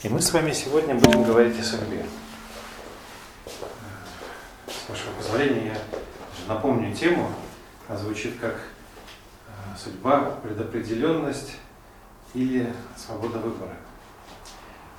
[0.00, 2.06] И мы с вами сегодня будем говорить о судьбе.
[4.68, 5.78] С вашего позволения я
[6.46, 7.32] напомню тему.
[7.88, 11.56] Она звучит как э, судьба, предопределенность
[12.32, 13.74] или свобода выбора.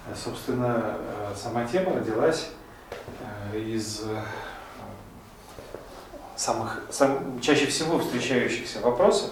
[0.05, 2.50] Э, собственно, э, сама тема родилась
[3.54, 4.04] из
[6.36, 9.31] самых, сам, чаще всего встречающихся вопросов.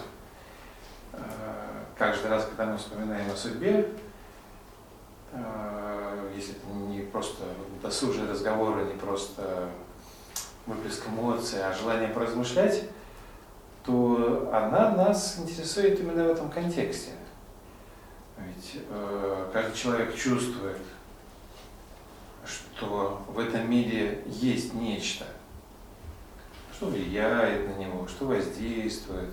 [1.97, 3.89] Каждый раз, когда мы вспоминаем о судьбе,
[6.35, 7.43] если это не просто
[7.81, 9.69] досужие разговоры, не просто
[10.65, 12.83] выплеск эмоций, а желание поразмышлять,
[13.83, 17.11] то она нас интересует именно в этом контексте.
[18.37, 20.77] Ведь э, каждый человек чувствует,
[22.45, 25.25] что в этом мире есть нечто,
[26.73, 29.29] что влияет на него, что воздействует,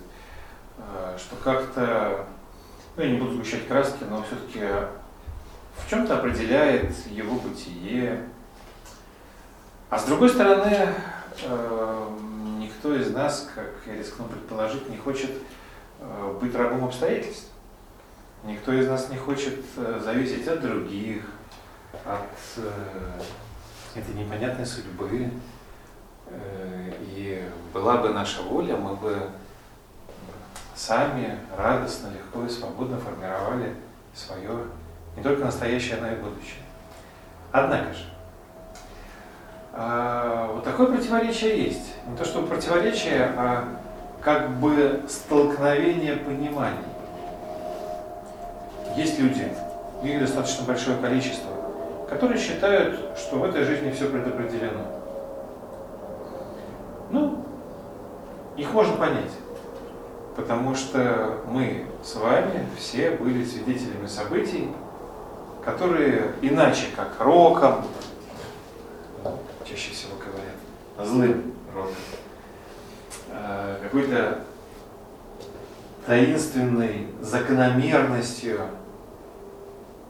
[0.77, 2.25] э, что как-то,
[2.95, 4.61] ну я не буду сгущать краски, но все-таки
[5.77, 8.23] в чем-то определяет его бытие.
[9.89, 10.89] А с другой стороны,
[11.43, 12.09] э,
[12.59, 15.31] никто из нас, как я рискну предположить, не хочет
[15.99, 17.51] э, быть рабом обстоятельств.
[18.43, 21.23] Никто из нас не хочет э, зависеть от других,
[22.03, 22.65] от
[23.95, 25.29] этой непонятной судьбы.
[27.15, 29.15] И была бы наша воля, мы бы
[30.75, 33.73] сами радостно, легко и свободно формировали
[34.13, 34.65] свое
[35.15, 36.61] не только настоящее, но и будущее.
[37.51, 38.03] Однако же,
[39.73, 41.93] а, вот такое противоречие есть.
[42.07, 43.67] Не то что противоречие, а
[44.21, 46.79] как бы столкновение пониманий.
[48.95, 49.51] Есть люди,
[50.03, 51.51] их достаточно большое количество,
[52.09, 54.81] которые считают, что в этой жизни все предопределено.
[57.11, 57.45] Ну,
[58.55, 59.31] их можно понять,
[60.35, 64.69] потому что мы с вами все были свидетелями событий,
[65.65, 67.85] которые иначе, как роком,
[69.67, 71.95] чаще всего говорят, злым роком,
[73.31, 74.43] э, какой-то
[76.05, 78.61] таинственной закономерностью,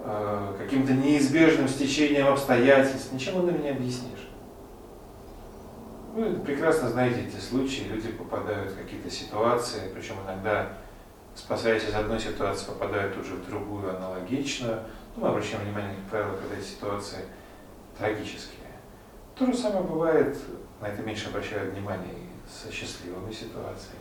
[0.02, 4.30] э, каким-то неизбежным стечением обстоятельств, ничем иным не объяснишь.
[6.13, 10.68] Вы прекрасно знаете эти случаи, люди попадают в какие-то ситуации, причем иногда,
[11.34, 14.81] спасаясь из одной ситуации, попадают уже в другую аналогичную,
[15.16, 17.20] ну, мы обращаем внимание, как правило, когда эти ситуации
[17.98, 18.59] трагические.
[19.36, 20.38] То же самое бывает,
[20.81, 22.14] на это меньше обращают внимание
[22.50, 24.00] со счастливыми ситуациями.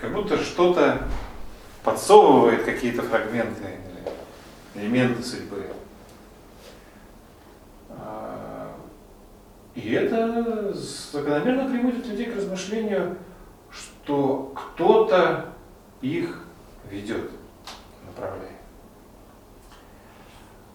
[0.00, 1.06] Как будто что-то
[1.82, 3.62] подсовывает какие-то фрагменты
[4.74, 5.66] или элементы судьбы.
[7.90, 8.72] А,
[9.74, 13.16] и это закономерно приводит людей к размышлению,
[13.70, 15.52] что кто-то
[16.00, 16.44] их
[16.90, 17.30] ведет,
[18.06, 18.59] направляет.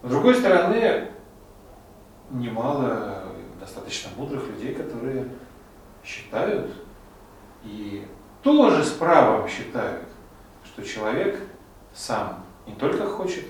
[0.06, 1.08] С другой стороны,
[2.30, 3.24] немало
[3.58, 5.28] достаточно мудрых людей, которые
[6.04, 6.70] считают
[7.64, 8.06] и
[8.40, 10.04] тоже с правом считают,
[10.64, 11.40] что человек
[11.92, 13.46] сам не только хочет,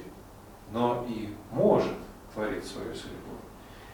[0.72, 1.93] но и может
[2.33, 3.34] творить свою судьбу.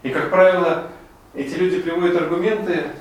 [0.05, 0.87] И, как правило,
[1.34, 2.93] эти люди приводят аргументы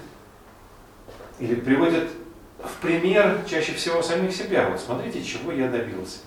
[1.38, 2.10] или приводят
[2.58, 4.70] в пример чаще всего самих себя.
[4.70, 6.22] Вот смотрите, чего я добился.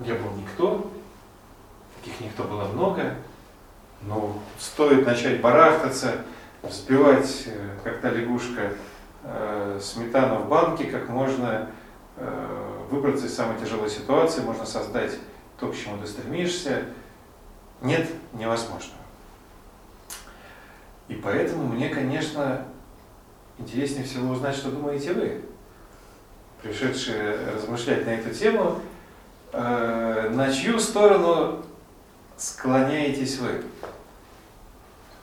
[0.00, 0.92] Я был никто,
[2.06, 3.14] таких никто было много,
[4.02, 6.18] но стоит начать барахтаться,
[6.62, 8.72] взбивать, э, как та лягушка,
[9.24, 11.68] э, сметану в банке, как можно
[12.16, 15.12] э, выбраться из самой тяжелой ситуации, можно создать
[15.58, 16.84] то, к чему ты стремишься.
[17.82, 19.02] Нет невозможного.
[21.08, 22.64] И поэтому мне, конечно,
[23.58, 25.42] интереснее всего узнать, что думаете вы,
[26.62, 28.80] пришедшие размышлять на эту тему,
[29.52, 31.66] на чью сторону
[32.36, 33.64] склоняетесь вы?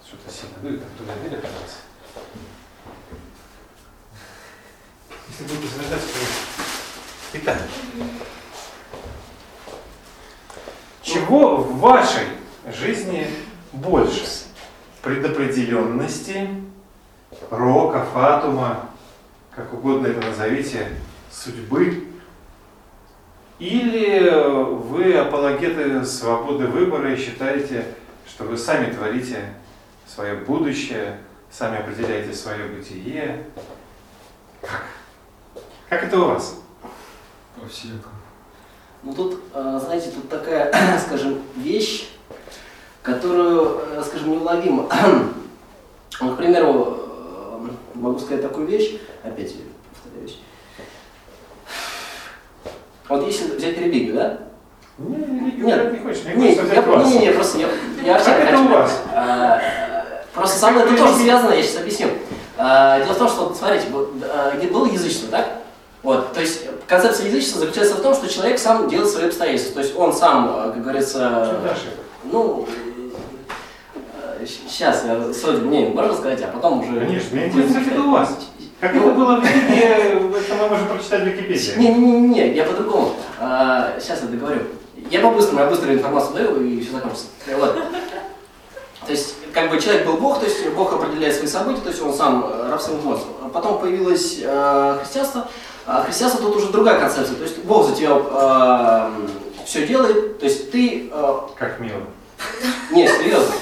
[0.05, 1.77] Что-то сильно дует, там туда дверь открылась.
[5.29, 6.19] Если будете задать, то...
[7.33, 7.61] Итак,
[11.01, 12.27] чего в вашей
[12.67, 13.27] жизни
[13.71, 14.25] больше?
[15.01, 16.47] Предопределенности,
[17.49, 18.89] рока, фатума,
[19.51, 20.87] как угодно это назовите,
[21.29, 22.12] судьбы
[23.63, 24.29] или
[24.89, 27.85] вы апологеты свободы выбора и считаете,
[28.27, 29.53] что вы сами творите
[30.05, 31.19] свое будущее,
[31.49, 33.45] сами определяете свое бытие?
[34.61, 34.83] Как?
[35.87, 36.59] Как это у вас?
[37.59, 38.01] По всем.
[39.01, 40.69] Ну тут, а, знаете, тут такая,
[41.07, 42.09] скажем, вещь,
[43.01, 44.89] которую, э, скажем, неуловима.
[46.19, 49.55] Ну, к примеру, э, могу сказать такую вещь, опять
[53.09, 54.37] вот если взять религию, да?
[54.97, 55.91] Не, религию Нет.
[55.93, 57.07] не хочешь, Не, хочется я, вас.
[57.07, 57.67] не, не, просто я,
[58.05, 59.01] я Как вообще это хочу- у вас?
[59.13, 59.61] А,
[60.33, 62.07] Просто со мной это тоже связано, я сейчас объясню.
[62.57, 63.85] А, Дело в том, что, смотрите,
[64.23, 65.47] а, было язычество, так?
[66.01, 69.75] Вот, то есть концепция язычества заключается в том, что человек сам делает свои обстоятельства.
[69.75, 71.93] То есть он сам, а, как говорится, дальше?
[72.23, 72.67] ну,
[74.45, 76.99] сейчас я суть мне можно сказать, а потом уже...
[76.99, 78.37] Конечно, мне интересно, как это у вас.
[78.83, 81.75] Как это было в религии, это мы можем прочитать в Википедии.
[81.77, 83.15] Не-не-не, я по-другому.
[83.39, 84.59] сейчас я договорю.
[85.09, 87.27] Я по-быстрому, я быструю информацию даю, и все закончится.
[87.57, 87.75] Вот.
[89.05, 92.01] То есть, как бы человек был Бог, то есть Бог определяет свои события, то есть
[92.01, 93.27] он сам э, раб своему мозгу.
[93.41, 95.47] А Потом появилось э, христианство.
[95.85, 97.37] А христианство тут уже другая концепция.
[97.37, 99.11] То есть Бог за тебя
[99.65, 101.09] все делает, то есть ты...
[101.09, 102.01] э, Как мило.
[102.91, 103.53] не, серьезно.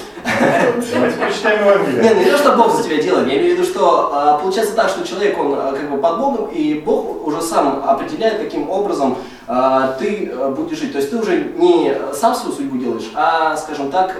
[0.92, 2.14] Давайте прочитаем Не, Евангелие.
[2.14, 4.74] ну не то, что Бог за тебя делает, я имею в виду, что а, получается
[4.74, 8.70] так, что человек, он а, как бы под Богом, и Бог уже сам определяет, каким
[8.70, 9.16] образом
[9.48, 10.92] а, ты будешь жить.
[10.92, 14.14] То есть ты уже не сам свою судьбу делаешь, а, скажем так,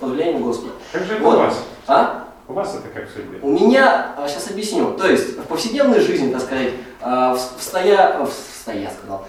[0.00, 0.72] под влиянием Господа.
[0.92, 1.34] Как же Вот.
[1.36, 1.58] у вас?
[1.86, 2.24] А?
[2.48, 3.38] У вас это как в судьбе?
[3.42, 6.70] У меня, сейчас объясню, то есть в повседневной жизни, так сказать,
[7.00, 9.24] а, в- встая, в- встая, сказал,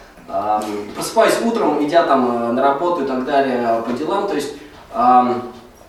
[0.96, 4.54] просыпаюсь утром, идя там на работу и так далее, по делам, то есть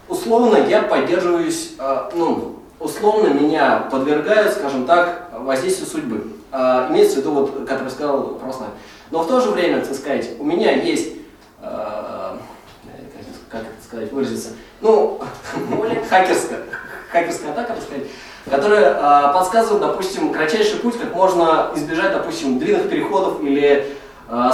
[0.09, 6.27] условно я поддерживаюсь, а, ну, условно меня подвергают, скажем так, воздействию судьбы.
[6.53, 8.75] А, Имеется в виду, вот, как я сказал, православие.
[9.11, 11.15] Но в то же время, так сказать, у меня есть,
[11.61, 12.39] а,
[13.49, 15.21] как это сказать, выразиться, ну,
[16.09, 16.61] хакерская,
[17.11, 18.05] хакерская атака, так сказать,
[18.51, 23.97] которая подсказывает, допустим, кратчайший путь, как можно избежать, допустим, длинных переходов или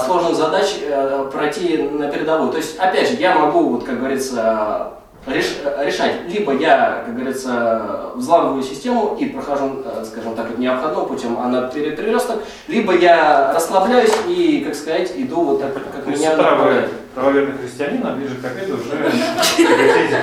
[0.05, 2.51] сложных задач э, пройти на передовую.
[2.51, 4.95] То есть, опять же, я могу, вот, как говорится,
[5.27, 11.39] решать, либо я, как говорится, взламываю систему и прохожу, э, скажем так, не обходным путем,
[11.39, 16.11] а на пере- переросток, либо я расслабляюсь и, как сказать, иду вот так, как То
[16.11, 16.91] меня направляют.
[17.15, 18.97] правоверный христианин, а ближе к обеду уже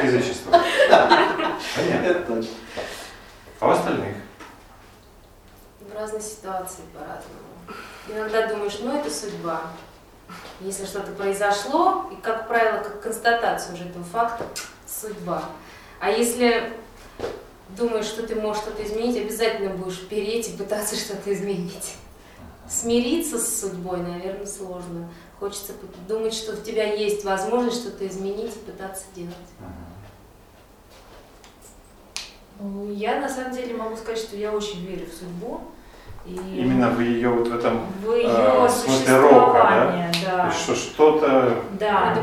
[0.05, 0.51] язычеству.
[1.75, 2.43] Понятно.
[3.59, 4.15] А у остальных?
[5.81, 7.41] В разной ситуации по-разному.
[8.09, 9.61] Иногда думаешь, ну это судьба.
[10.59, 14.43] Если что-то произошло, и, как правило, как констатация уже этого факта,
[14.99, 15.43] судьба.
[15.99, 16.73] А если
[17.69, 21.95] думаешь, что ты можешь что-то изменить, обязательно будешь переть и пытаться что-то изменить.
[22.69, 25.09] Смириться с судьбой, наверное, сложно.
[25.39, 25.73] Хочется
[26.07, 29.35] думать, что у тебя есть возможность что-то изменить и пытаться делать.
[32.59, 35.61] Ну, Я на самом деле могу сказать, что я очень верю в судьбу.
[36.27, 39.63] И Именно в ее вот в этом, в ее э, в смысле рока,
[40.25, 40.47] да.
[40.47, 42.15] есть что что-то Да,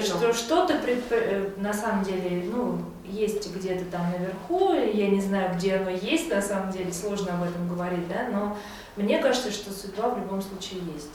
[0.00, 5.54] что что-то пред- э, на самом деле, ну, есть где-то там наверху, я не знаю,
[5.54, 8.56] где оно есть, на самом деле, сложно об этом говорить, да, но
[8.96, 11.10] мне кажется, что судьба в любом случае есть.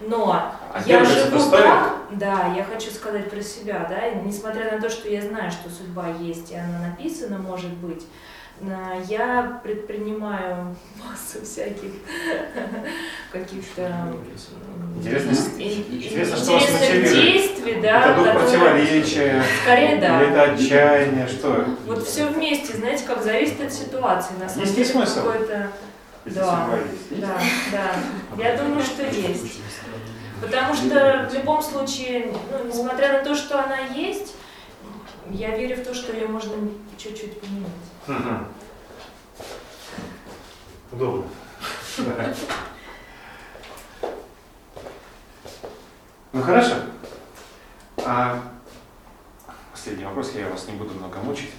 [0.00, 4.90] Но А я живу так, да, я хочу сказать про себя, да, несмотря на то,
[4.90, 8.06] что я знаю, что судьба есть, и она написана, может быть, а,
[9.08, 11.90] я предпринимаю массу всяких
[13.32, 14.14] каких-то
[14.98, 20.22] Интересно, что интересных действий, да, это дух которые- противоречия, Скорее, да.
[20.22, 21.66] или это отчаяние, что?
[21.86, 24.34] Вот все вместе, знаете, как зависит от ситуации.
[24.40, 25.20] На самом Есть ли деле смысл?
[25.46, 25.70] Да.
[27.10, 27.38] Да,
[27.72, 27.90] да.
[28.42, 29.60] Я думаю, что есть.
[30.40, 34.34] Потому что в любом случае, ну, несмотря на то, что она есть,
[35.30, 36.52] я верю в то, что ее можно
[36.98, 37.66] чуть-чуть поменять.
[38.06, 38.46] Мгм.
[40.92, 41.24] Удобно.
[46.32, 46.74] Ну хорошо.
[48.04, 48.40] А,
[49.72, 51.52] последний вопрос, я вас не буду много мучить.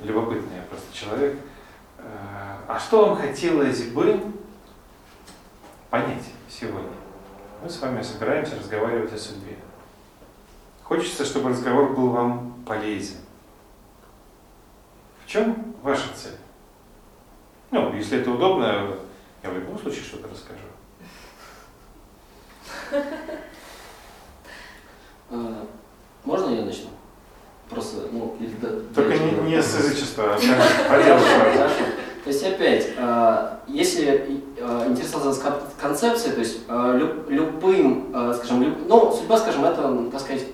[0.00, 1.38] Любопытный я просто человек.
[1.98, 4.20] А, А что вам хотелось бы
[5.90, 6.90] понять сегодня?
[7.62, 9.56] Мы с вами собираемся разговаривать о судьбе.
[10.84, 13.16] Хочется, чтобы разговор был вам полезен.
[15.24, 16.36] В чем ваша цель?
[17.70, 18.96] Ну, если это удобно,
[19.42, 20.60] я в любом случае что-то расскажу.
[25.30, 25.66] А,
[26.24, 26.88] Можно я начну?
[27.68, 28.54] Просто, ну, или
[28.94, 31.74] Только не, не с язычества, а по делу сразу.
[32.22, 39.12] То есть опять, а, если а, интересоваться кон- концепцией, то есть люб- любым, скажем, ну,
[39.12, 40.46] судьба, скажем, это, так сказать,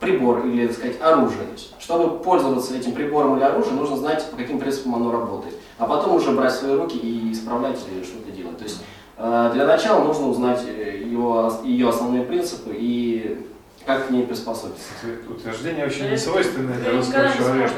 [0.00, 1.46] прибор или, так сказать, оружие.
[1.78, 5.54] Чтобы пользоваться этим прибором или оружием, нужно знать, по каким принципам оно работает.
[5.78, 8.58] А потом уже брать свои руки и исправлять или что-то делать.
[8.58, 8.82] То есть
[9.16, 13.46] э, для начала нужно узнать э, его, ее основные принципы и
[13.86, 14.90] как к ней приспособиться.
[15.28, 17.74] Утверждение очень не свойственное для русского человека.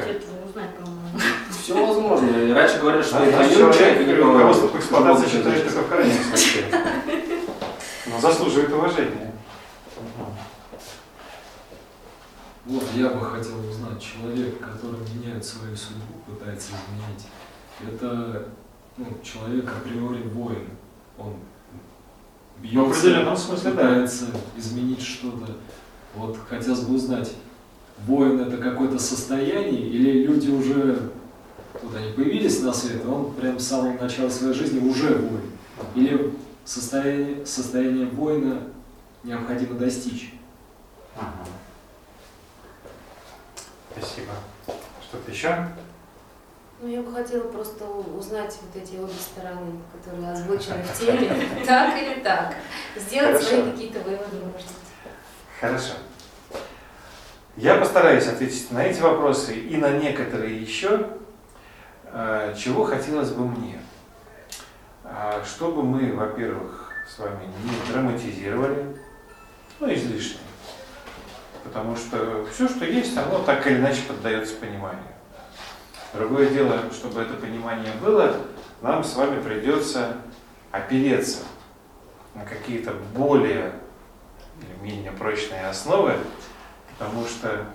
[1.49, 2.27] Все возможно.
[2.27, 6.13] И раньше говорили, что А это человек, не руководство по эксплуатации считает только в крайнем
[6.23, 6.63] случае.
[8.07, 9.26] Но заслуживает уважения.
[12.67, 17.27] Вот я бы хотел узнать, человек, который меняет свою судьбу, пытается изменить,
[17.81, 18.49] это
[18.97, 20.67] ну, человек априори воин.
[21.17, 21.35] Он
[22.57, 23.77] В бьется, определенном смысле, да.
[23.77, 24.25] пытается
[24.57, 25.53] изменить что-то.
[26.13, 27.31] Вот хотелось бы узнать,
[28.05, 31.11] воин это какое-то состояние, или люди уже,
[31.81, 35.51] вот они появились на свет, и он прям с самого начала своей жизни уже воин.
[35.95, 36.33] Или
[36.65, 38.63] состояние, состояние воина
[39.23, 40.33] необходимо достичь.
[41.15, 41.45] Ага.
[43.99, 44.33] Спасибо.
[45.01, 45.67] Что-то еще?
[46.79, 52.01] Ну, я бы хотела просто узнать вот эти обе стороны, которые озвучены в теме, так
[52.01, 52.53] или так.
[52.95, 54.65] Сделать свои какие-то выводы, может быть.
[55.59, 55.93] Хорошо.
[57.55, 61.07] Я постараюсь ответить на эти вопросы и на некоторые еще,
[62.03, 63.79] э, чего хотелось бы мне.
[65.03, 68.95] А, Чтобы мы, во-первых, с вами не драматизировали,
[69.79, 70.41] ну, излишне.
[71.67, 75.03] Потому что все, что есть, оно так или иначе поддается пониманию.
[76.13, 78.37] Другое дело, чтобы это понимание было,
[78.81, 80.17] нам с вами придется
[80.71, 81.39] опереться
[82.33, 83.73] на какие-то более
[84.61, 86.13] или менее прочные основы,
[86.97, 87.65] потому что,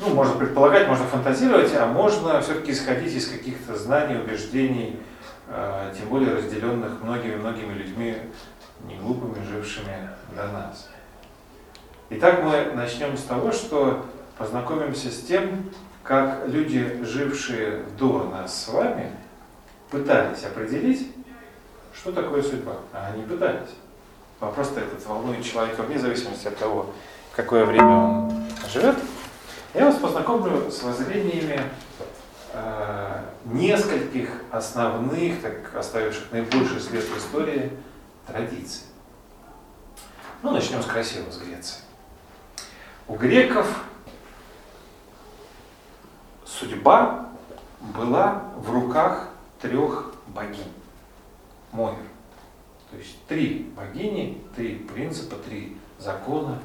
[0.00, 4.98] ну, можно предполагать, можно фантазировать, а можно все-таки исходить из каких-то знаний, убеждений,
[5.48, 8.16] э, тем более разделенных многими-многими людьми,
[8.84, 10.88] не глупыми, жившими до нас.
[12.08, 14.06] Итак, мы начнем с того, что
[14.38, 15.72] познакомимся с тем,
[16.04, 19.10] как люди, жившие до нас с вами,
[19.90, 21.12] пытались определить,
[21.92, 22.74] что такое судьба.
[22.92, 23.70] А они пытались.
[24.38, 26.92] Вопрос-то этот волнует человека вне зависимости от того,
[27.34, 28.98] какое время он живет.
[29.74, 31.60] Я вас познакомлю с воззрениями
[32.52, 37.72] э, нескольких основных, так оставивших наибольший след в истории,
[38.28, 38.82] традиций.
[40.44, 41.85] Ну, начнем с красивого, с Греции.
[43.08, 43.84] У греков
[46.44, 47.28] судьба
[47.80, 49.28] была в руках
[49.60, 50.72] трех богинь.
[51.70, 51.96] Моир.
[52.90, 56.58] То есть три богини, три принципа, три закона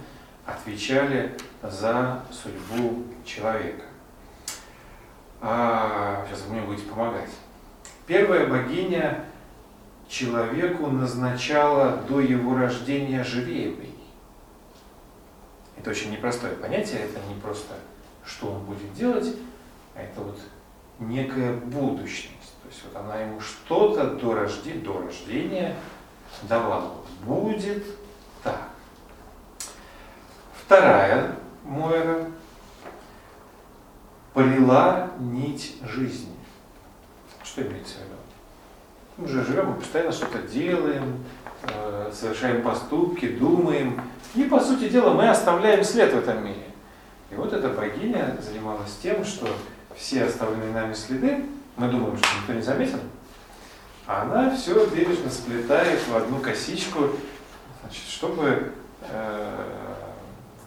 [0.46, 3.84] отвечали за судьбу человека.
[5.42, 7.30] А, сейчас вы мне будете помогать.
[8.08, 9.26] Первая богиня
[10.08, 13.91] человеку назначала до его рождения жребий.
[15.78, 17.74] Это очень непростое понятие, это не просто
[18.26, 19.36] что он будет делать,
[19.96, 20.40] а это вот
[21.00, 22.54] некая будущность.
[22.62, 25.76] То есть вот она ему что-то до, рожде- до рождения
[26.44, 26.94] давала.
[27.24, 27.84] Будет
[28.44, 28.70] так.
[30.54, 32.28] Вторая Мойра
[34.34, 36.36] плела нить жизни.
[37.44, 38.16] Что имеется в виду?
[39.18, 41.24] Мы же живем, мы постоянно что-то делаем,
[41.64, 44.02] э, совершаем поступки, думаем.
[44.36, 46.66] И, по сути дела, мы оставляем след в этом мире.
[47.30, 49.48] И вот эта богиня занималась тем, что
[49.96, 51.46] все оставленные нами следы,
[51.76, 53.00] мы думаем, что никто не заметил,
[54.06, 57.10] а она все бережно сплетает в одну косичку,
[57.82, 58.74] значит, чтобы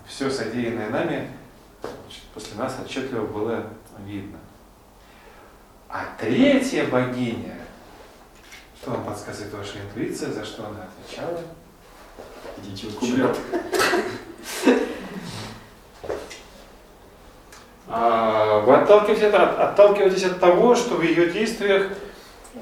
[0.06, 1.30] все содеянное нами
[1.80, 3.64] значит, после нас отчетливо было
[4.06, 4.38] видно.
[5.88, 7.56] А третья богиня,
[8.80, 11.40] что вам подсказывает ваша интуиция, за что она отвечала?
[12.62, 13.36] Идите кублет.
[17.88, 21.92] А, Вы отталкиваетесь от, отталкиваетесь от того, что в ее действиях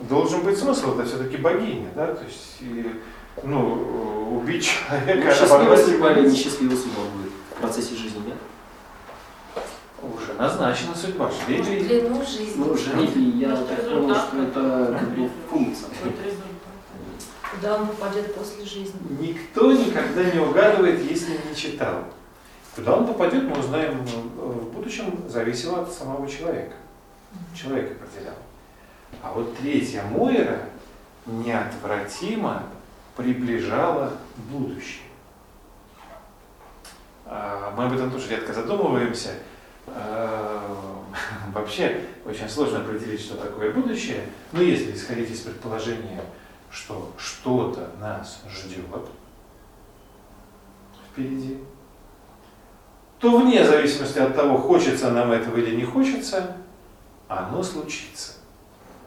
[0.09, 3.01] должен быть смысл, это все-таки богиня, да, то есть, и,
[3.43, 8.37] ну, убить человека, Счастливая оборвать судьба или несчастливая судьба будет в процессе жизни, нет?
[10.03, 11.85] Уже назначена судьба, жребий.
[11.85, 12.55] длину жизни.
[12.57, 15.89] Ну, жребий, я так понял, что это как бы функция.
[17.53, 18.99] Куда он попадет после жизни?
[19.21, 22.05] Никто никогда не угадывает, если не читал.
[22.75, 26.75] Куда он попадет, мы узнаем э, в будущем, зависело от самого человека.
[27.55, 28.35] Человек определял.
[29.23, 30.61] А вот третья Мойра
[31.27, 32.65] неотвратимо
[33.17, 34.13] приближала
[34.51, 35.03] будущее.
[37.27, 39.31] А, Мы об этом тоже редко задумываемся.
[39.87, 41.03] А,
[41.53, 44.25] Вообще очень сложно определить, что такое будущее.
[44.53, 46.23] Но если исходить из предположения,
[46.73, 48.87] что что-то нас ждет
[51.11, 51.59] впереди,
[53.19, 56.57] то вне зависимости от того, хочется нам этого или не хочется,
[57.29, 58.33] оно случится.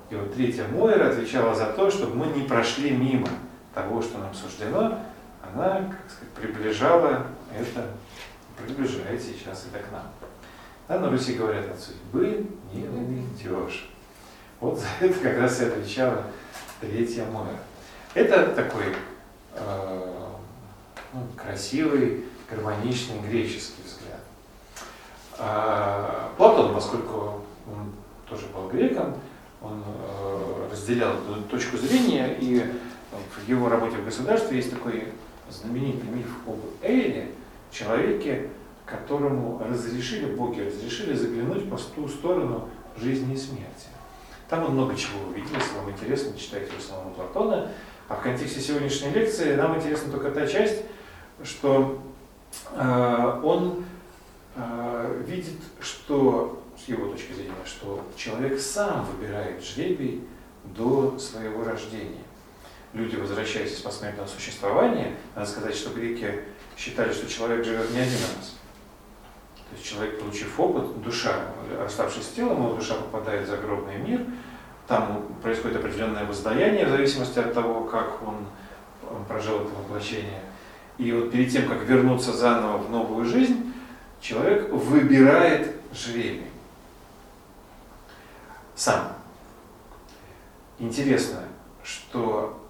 [0.10, 3.28] И вот третья Мойра отвечала за то, чтобы мы не прошли мимо
[3.74, 5.00] того, что нам суждено,
[5.42, 7.88] она, как сказать, приближала это,
[8.56, 10.04] приближает сейчас это к нам.
[10.88, 13.90] Да, на Руси говорят, от судьбы не уйдешь.
[14.60, 16.24] Вот за это как раз и отвечала
[16.80, 17.60] третья Мойра.
[18.14, 18.96] Это такой
[19.54, 20.12] э,
[21.14, 24.20] ну, красивый, гармоничный греческий взгляд.
[25.38, 27.92] А Платон, поскольку он
[28.30, 29.16] тоже был греком,
[29.62, 32.64] он э, разделял эту точку зрения, и
[33.12, 35.10] в его работе в государстве есть такой
[35.50, 37.32] знаменитый миф об Эйле,
[37.72, 38.50] человеке,
[38.86, 43.88] которому разрешили, боги разрешили заглянуть по ту сторону жизни и смерти.
[44.50, 47.72] Там он много чего увидел, если вам интересно, читайте в основном Платона.
[48.08, 50.84] А в контексте сегодняшней лекции нам интересна только та часть,
[51.44, 52.00] что
[52.72, 53.84] э, он
[54.56, 60.28] э, видит, что, с его точки зрения, что человек сам выбирает жребий
[60.64, 62.24] до своего рождения.
[62.94, 66.44] Люди, возвращаясь из посмертного существования, надо сказать, что греки
[66.78, 68.56] считали, что человек живет не один раз.
[69.70, 71.36] То есть человек, получив опыт, душа,
[71.86, 74.22] оставшись с телом, его душа попадает в загробный мир,
[74.88, 78.46] там происходит определенное воздаяние в зависимости от того, как он
[79.28, 80.42] прожил это воплощение.
[80.98, 83.74] И вот перед тем, как вернуться заново в новую жизнь,
[84.22, 86.48] человек выбирает жребий.
[88.76, 89.14] Сам.
[90.80, 91.40] Интересно,
[91.84, 92.62] что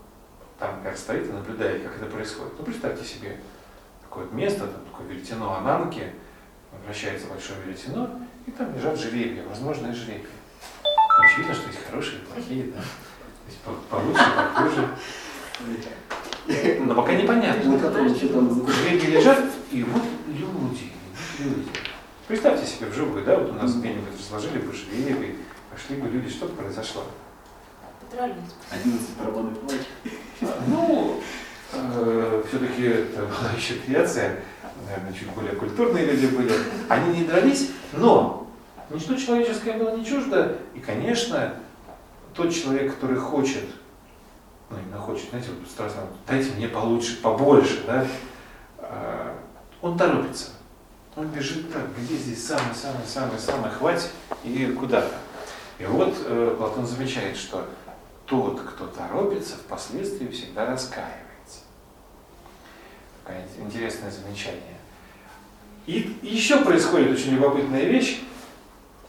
[0.60, 2.54] там как стоит и наблюдает, как это происходит.
[2.58, 3.38] Ну, представьте себе
[4.04, 6.14] такое место, там такое веретено Ананки,
[6.86, 8.10] вращается большое веретено,
[8.46, 10.26] и там лежат жребия, возможные жребия.
[11.20, 12.82] Очевидно, что есть хорошие и плохие, да.
[12.82, 14.90] То есть получше, похуже.
[16.86, 17.72] Но пока непонятно.
[17.72, 20.92] На котором что там Жребии лежат, и вот люди,
[21.40, 21.70] люди.
[22.28, 25.36] Представьте себе вживую, да, вот у нас где-нибудь разложили бы жребий,
[25.72, 27.04] пошли бы люди, что бы произошло?
[28.02, 28.36] Подрались.
[28.72, 29.82] 11 проводных плач.
[30.68, 31.22] Ну,
[31.72, 34.40] э, все-таки это была еще Греция,
[34.88, 36.54] наверное, чуть более культурные люди были.
[36.90, 38.48] Они не дрались, но
[38.90, 40.58] ничто человеческое было не чуждо.
[40.74, 41.54] И, конечно,
[42.34, 43.66] тот человек, который хочет,
[44.70, 48.06] ну, именно хочет, знаете, вот страстно, дайте мне получше, побольше, да,
[48.80, 49.34] э,
[49.82, 50.52] он торопится.
[51.16, 54.10] Он бежит так, где здесь самый-самый-самый-самый, хватит,
[54.44, 55.16] и куда-то.
[55.80, 57.66] И вот э, Платон замечает, что
[58.26, 61.62] тот, кто торопится, впоследствии всегда раскаивается.
[63.24, 64.75] Такое интересное замечание.
[65.86, 68.22] И еще происходит очень любопытная вещь.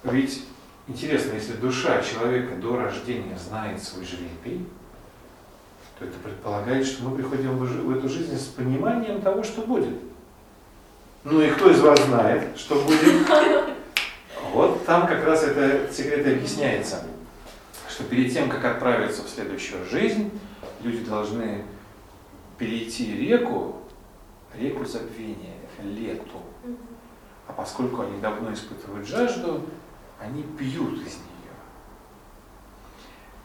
[0.04, 0.42] Ведь
[0.88, 4.66] интересно, если душа человека до рождения знает свой жребий,
[5.98, 9.94] то это предполагает, что мы приходим в эту жизнь с пониманием того, что будет.
[11.24, 13.26] Ну и кто из вас знает, что будет?
[14.52, 17.02] Вот там как раз это секрет и объясняется
[17.96, 20.30] что перед тем, как отправиться в следующую жизнь,
[20.82, 21.64] люди должны
[22.58, 23.76] перейти реку,
[24.54, 26.42] реку забвения, лету.
[27.48, 29.62] А поскольку они давно испытывают жажду,
[30.20, 31.54] они пьют из нее.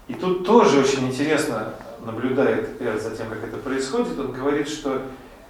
[0.07, 4.17] И тут тоже очень интересно наблюдает за тем, как это происходит.
[4.19, 5.01] Он говорит, что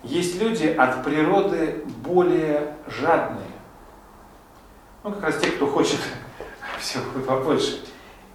[0.04, 3.46] есть люди от природы более жадные.
[5.04, 6.00] Ну, как раз те, кто хочет
[6.80, 7.80] всего побольше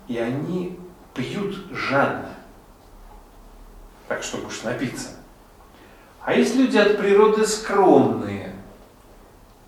[0.09, 0.79] и они
[1.15, 2.35] пьют жадно,
[4.09, 5.09] так чтобы уж напиться.
[6.25, 8.55] А есть люди от природы скромные,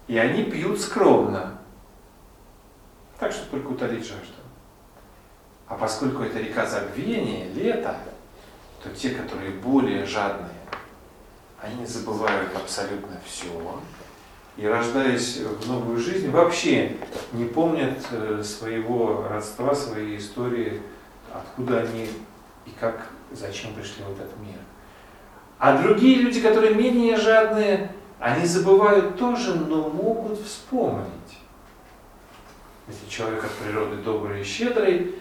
[0.09, 1.59] и они пьют скромно,
[3.18, 4.33] так, чтобы только утолить жажду.
[5.66, 7.94] А поскольку это река забвения, лето,
[8.83, 10.51] то те, которые более жадные,
[11.61, 13.47] они забывают абсолютно все,
[14.57, 16.97] и рождаясь в новую жизнь, вообще
[17.33, 20.83] не помнят э, своего родства, своей истории,
[21.33, 22.09] откуда они
[22.66, 24.59] и как, зачем пришли в этот мир.
[25.59, 31.07] А другие люди, которые менее жадные, они забывают тоже, но могут вспомнить.
[32.88, 35.14] Если человек от природы добрый и щедрый,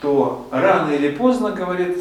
[0.00, 1.98] то рано или поздно, говорит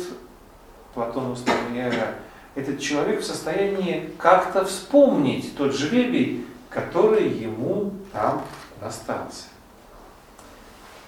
[0.94, 2.16] Платон Устамиера,
[2.56, 8.44] этот человек в состоянии как-то вспомнить тот жребий, который ему там
[8.82, 9.46] достался.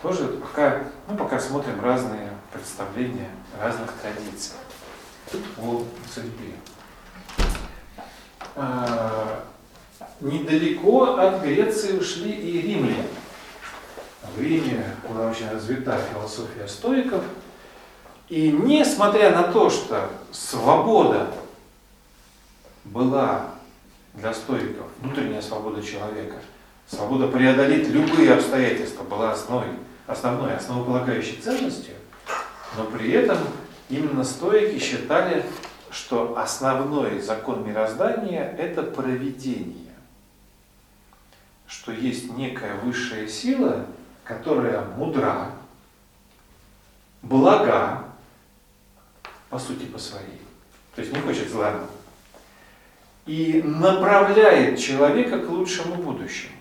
[0.01, 3.29] Тоже пока, ну, пока смотрим разные представления
[3.61, 4.55] разных традиций
[5.57, 6.53] о судьбе.
[8.55, 9.43] А,
[10.19, 13.05] недалеко от Греции ушли и римляне.
[14.35, 17.23] В Риме была очень развита философия стоиков.
[18.29, 21.27] И несмотря на то, что свобода
[22.85, 23.51] была
[24.13, 26.37] для стоиков внутренняя свобода человека,
[26.87, 29.67] свобода преодолеть любые обстоятельства была основой,
[30.07, 31.95] основной, основополагающей ценностью,
[32.77, 33.37] но при этом
[33.89, 35.45] именно стоики считали,
[35.91, 39.93] что основной закон мироздания– это провидение,
[41.67, 43.85] что есть некая высшая сила,
[44.23, 45.51] которая мудра,
[47.21, 48.05] блага,
[49.49, 50.41] по сути, по своей,
[50.95, 51.73] то есть не хочет зла
[53.25, 56.55] и направляет человека к лучшему будущему.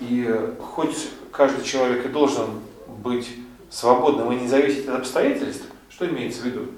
[0.00, 3.28] И хоть каждый человек и должен быть
[3.70, 6.68] свободным и не зависеть от обстоятельств, что имеется в виду?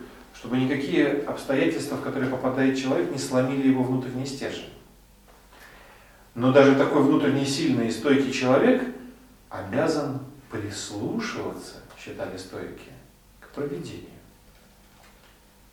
[0.40, 4.72] Чтобы никакие обстоятельства, в которые попадает человек, не сломили его внутренний стержень.
[6.34, 8.82] Но даже такой внутренне сильный и стойкий человек
[9.50, 12.88] обязан прислушиваться, считали стойки,
[13.38, 14.06] к проведению.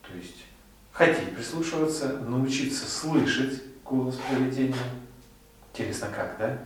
[0.01, 0.43] То есть
[0.91, 4.75] хотеть прислушиваться, научиться слышать голос проведения.
[5.71, 6.59] Интересно, как, да?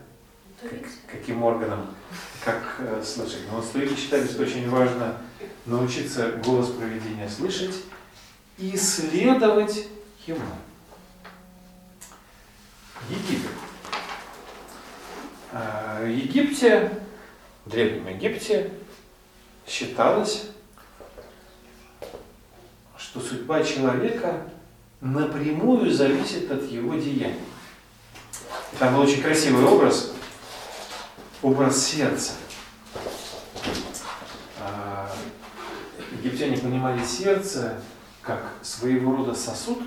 [0.59, 1.85] Как, каким органом,
[2.43, 3.41] как э, слышать.
[3.47, 5.17] Но вот стойки считали, что очень важно
[5.65, 7.75] научиться голос проведения слышать
[8.57, 9.87] и следовать
[10.25, 10.41] ему.
[13.09, 13.51] Египет.
[15.51, 16.91] А, В Египте,
[17.65, 18.71] в Древнем Египте,
[19.67, 20.47] считалось,
[22.97, 24.49] что судьба человека
[25.01, 27.39] напрямую зависит от его деяний.
[28.79, 30.13] Там был очень красивый образ,
[31.41, 32.33] образ сердца.
[34.59, 35.11] А,
[36.23, 37.81] Египтяне понимали сердце
[38.21, 39.79] как своего рода сосуд,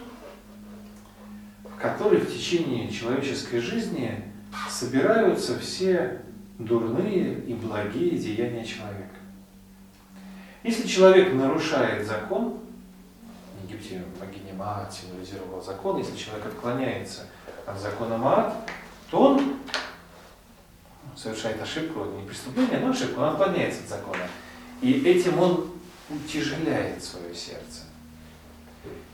[1.63, 4.33] в который в течение человеческой жизни
[4.69, 6.23] собираются все
[6.59, 9.15] дурные и благие деяния человека.
[10.65, 12.59] Если человек нарушает закон,
[13.61, 17.27] в Египте богиня Маат символизировала закон, если человек отклоняется
[17.65, 18.55] от закона Маат,
[19.11, 19.55] то он
[21.17, 24.25] совершает ошибку, не преступление, но ошибку, он отклоняется от закона.
[24.81, 25.74] И этим он
[26.09, 27.83] утяжеляет свое сердце.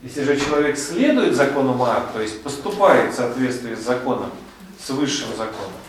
[0.01, 4.31] Если же человек следует закону Маат, то есть поступает в соответствии с законом,
[4.79, 5.79] с высшим законом,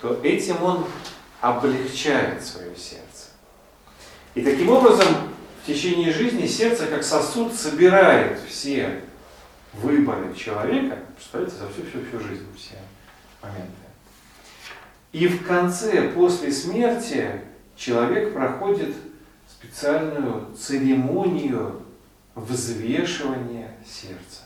[0.00, 0.86] то этим он
[1.40, 3.28] облегчает свое сердце.
[4.34, 5.06] И таким образом
[5.62, 9.02] в течение жизни сердце как сосуд собирает все
[9.74, 12.76] выборы человека, представляете, за всю, всю, всю жизнь все
[13.42, 13.70] моменты.
[15.12, 17.42] И в конце, после смерти,
[17.76, 18.94] человек проходит
[19.60, 21.82] специальную церемонию
[22.34, 24.42] взвешивания сердца.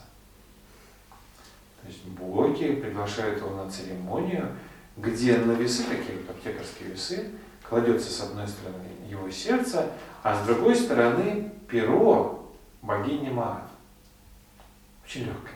[1.82, 4.50] То есть боги приглашают его на церемонию,
[4.96, 7.30] где на весы, такие вот аптекарские весы,
[7.68, 9.90] кладется с одной стороны его сердце,
[10.22, 12.50] а с другой стороны перо
[12.82, 13.68] богини Маат.
[15.04, 15.54] Очень легкое.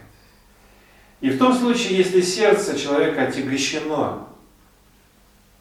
[1.21, 4.29] И в том случае, если сердце человека отягощено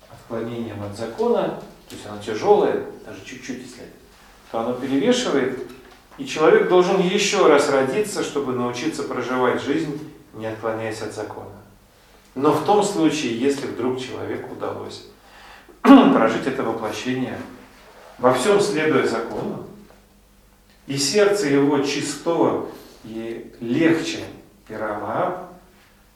[0.10, 3.84] отклонением от закона, то есть оно тяжелое, даже чуть-чуть если,
[4.52, 5.67] то оно перевешивает,
[6.17, 10.00] и человек должен еще раз родиться, чтобы научиться проживать жизнь,
[10.34, 11.52] не отклоняясь от закона.
[12.36, 15.08] Но в том случае, если вдруг человеку удалось
[15.82, 17.39] прожить это воплощение,
[18.17, 19.67] во всем следуя закону,
[20.88, 22.67] и сердце его чисто
[23.04, 24.23] и легче
[24.67, 25.52] пирамааб,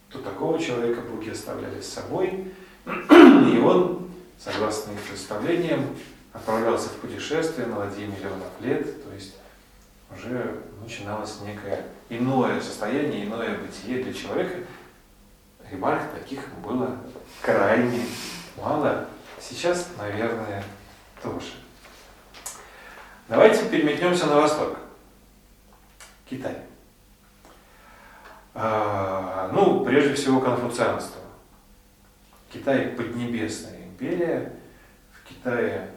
[0.09, 2.53] то такого человека боги оставляли с собой,
[2.85, 4.10] и он,
[4.43, 5.95] согласно их представлениям,
[6.33, 9.35] отправлялся в путешествие на ладье миллионов лет, то есть
[10.15, 14.65] уже начиналось некое иное состояние, иное бытие для человека.
[15.69, 16.97] Ремарк таких было
[17.41, 18.05] крайне
[18.57, 19.07] мало.
[19.39, 20.63] Сейчас, наверное,
[21.21, 21.53] тоже.
[23.29, 24.77] Давайте переметнемся на восток.
[26.29, 26.57] Китай.
[28.53, 31.21] А, ну, прежде всего, конфуцианство.
[32.51, 34.51] Китай– поднебесная империя.
[35.11, 35.89] В Китае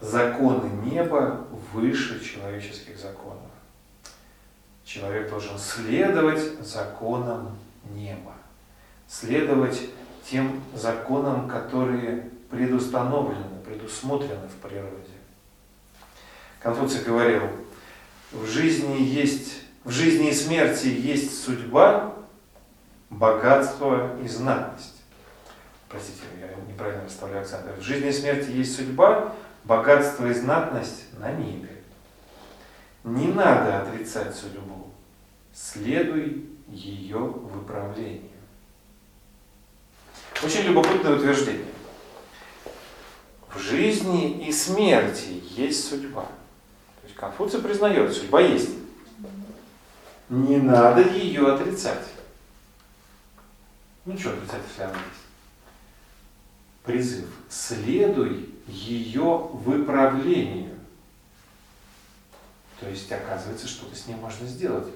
[0.00, 3.38] законы неба выше человеческих законов.
[4.84, 7.56] Человек должен следовать законам
[7.90, 8.32] неба,
[9.06, 9.80] следовать
[10.28, 14.94] тем законам, которые предустановлены, предусмотрены в природе.
[16.60, 17.42] Конфуций говорил,
[18.32, 22.14] в жизни есть, в жизни и смерти есть судьба,
[23.10, 24.97] богатство и знатность.
[25.88, 27.72] Простите, я неправильно расставляю акценты.
[27.72, 31.70] В жизни и смерти есть судьба, богатство и знатность на небе.
[33.04, 34.90] Не надо отрицать судьбу,
[35.54, 38.30] следуй ее выправлению.
[40.42, 41.64] Очень любопытное утверждение.
[43.52, 46.22] В жизни и смерти есть судьба.
[46.22, 48.70] То есть Конфуций признает, судьба есть.
[50.28, 52.04] Не надо ее отрицать.
[54.04, 55.17] Ну что отрицать, если она есть?
[56.88, 57.26] Призыв.
[57.50, 60.70] Следуй ее выправлению.
[62.80, 64.86] То есть, оказывается, что-то с ним можно сделать.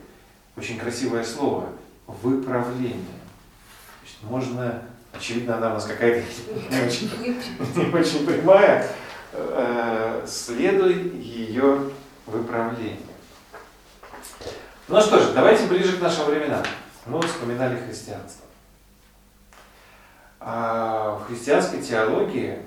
[0.56, 1.68] Очень красивое слово.
[2.06, 2.96] Выправление.
[2.96, 6.26] То есть, можно, очевидно, она у нас какая-то
[6.70, 7.10] не очень,
[8.22, 8.88] не прямая,
[9.32, 11.90] э, следуй ее
[12.24, 12.96] выправлению.
[14.88, 16.64] Ну что ж, давайте ближе к нашим временам.
[17.04, 18.46] Мы вспоминали христианство.
[20.44, 22.58] А в христианской теологии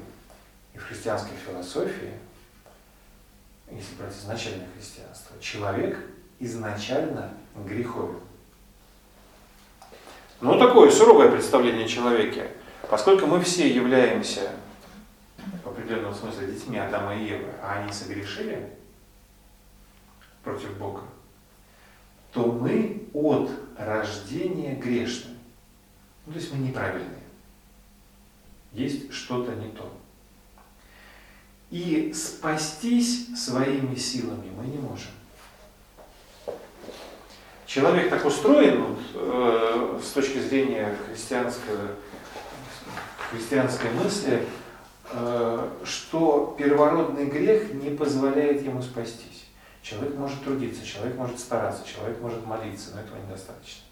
[0.73, 2.13] и в христианской философии,
[3.69, 5.99] если брать изначальное христианство, человек
[6.39, 8.21] изначально греховен.
[10.39, 12.49] Ну, такое суровое представление о человеке.
[12.89, 14.51] Поскольку мы все являемся
[15.65, 18.69] в определенном смысле детьми Адама и Евы, а они согрешили
[20.45, 21.01] против Бога,
[22.31, 25.31] то мы от рождения грешны.
[26.25, 27.24] Ну, то есть мы неправильные.
[28.75, 29.89] Есть что-то не то.
[31.71, 35.11] И спастись своими силами мы не можем.
[37.65, 41.91] Человек так устроен вот, э, с точки зрения христианского,
[43.31, 44.45] христианской мысли,
[45.11, 49.45] э, что первородный грех не позволяет ему спастись.
[49.81, 53.83] Человек может трудиться, человек может стараться, человек может молиться, но этого недостаточно.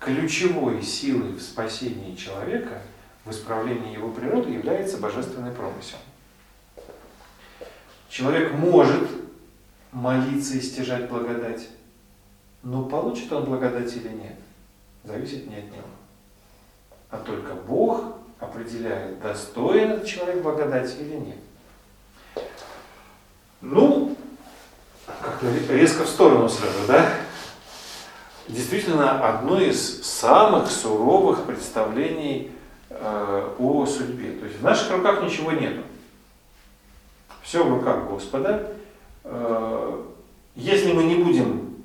[0.00, 2.82] Ключевой силой в спасении человека,
[3.26, 5.98] в исправлении его природы является божественный промысел.
[8.08, 9.10] Человек может
[9.90, 11.68] молиться и стяжать благодать,
[12.62, 14.36] но получит он благодать или нет,
[15.02, 15.82] зависит не от него.
[17.10, 21.38] А только Бог определяет, достоин этот человек благодати или нет.
[23.60, 24.16] Ну,
[25.06, 27.12] как-то резко в сторону сразу, да?
[28.46, 32.52] Действительно, одно из самых суровых представлений
[33.58, 34.32] о судьбе.
[34.32, 35.82] То есть в наших руках ничего нету.
[37.42, 38.72] Все в руках Господа.
[39.24, 40.02] Э,
[40.54, 41.76] если мы не будем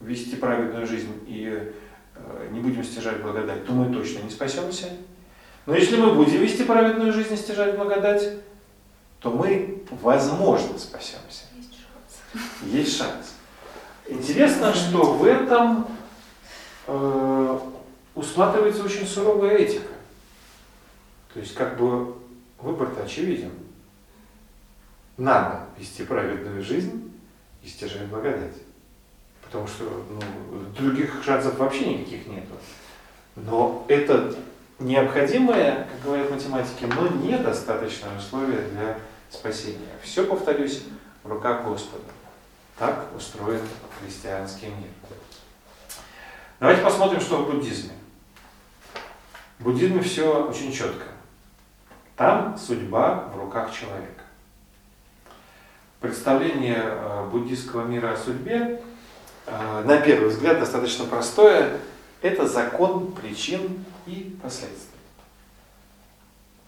[0.00, 1.72] вести праведную жизнь и
[2.14, 4.90] э, не будем стяжать благодать, то мы точно не спасемся.
[5.66, 8.40] Но если мы будем вести праведную жизнь и стяжать благодать,
[9.20, 11.44] то мы, возможно, спасемся.
[11.56, 12.62] Есть шанс.
[12.62, 13.34] Есть шанс.
[14.08, 15.86] Интересно, что в этом
[16.86, 17.58] э,
[18.14, 19.89] усматривается очень суровая этика.
[21.34, 22.14] То есть, как бы
[22.58, 23.52] выбор-то очевиден.
[25.16, 27.12] Надо вести праведную жизнь
[27.62, 28.54] и стяжать благодать.
[29.42, 32.54] Потому что ну, других шансов вообще никаких нету.
[33.36, 34.34] Но это
[34.78, 38.98] необходимое, как говорят математики, но недостаточное условие для
[39.30, 39.92] спасения.
[40.02, 40.84] Все, повторюсь,
[41.22, 42.04] в руках Господа.
[42.78, 43.60] Так устроен
[44.00, 44.88] христианский мир.
[46.58, 47.92] Давайте посмотрим, что в буддизме.
[49.58, 51.09] В буддизме все очень четко.
[52.20, 54.24] Там судьба в руках человека.
[56.00, 58.82] Представление э, буддийского мира о судьбе,
[59.46, 61.78] э, на первый взгляд, достаточно простое.
[62.20, 64.98] Это закон причин и последствий.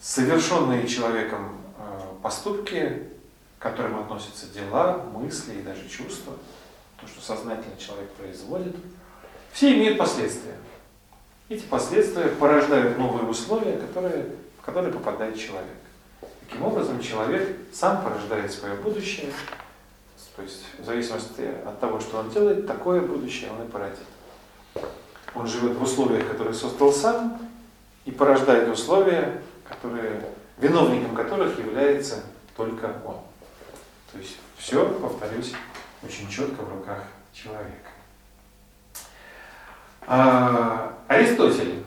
[0.01, 1.83] Совершенные человеком э,
[2.23, 3.03] поступки,
[3.59, 6.33] к которым относятся дела, мысли и даже чувства,
[6.99, 8.75] то, что сознательно человек производит,
[9.53, 10.57] все имеют последствия.
[11.51, 14.31] Эти последствия порождают новые условия, которые,
[14.63, 15.77] в которые попадает человек.
[16.47, 19.33] Таким образом, человек сам порождает свое будущее,
[20.37, 23.99] то есть в зависимости от того, что он делает, такое будущее он и породит.
[25.35, 27.39] Он живет в условиях, которые создал сам,
[28.05, 30.23] и порождает условия, которые,
[30.59, 32.23] виновником которых является
[32.57, 33.19] только он.
[34.13, 35.53] То есть все, повторюсь,
[36.03, 37.91] очень четко в руках человека.
[40.07, 41.83] А, Аристотель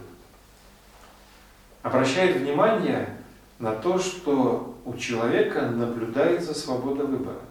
[1.85, 3.15] обращает внимание
[3.59, 7.41] на то, что у человека наблюдается свобода выбора.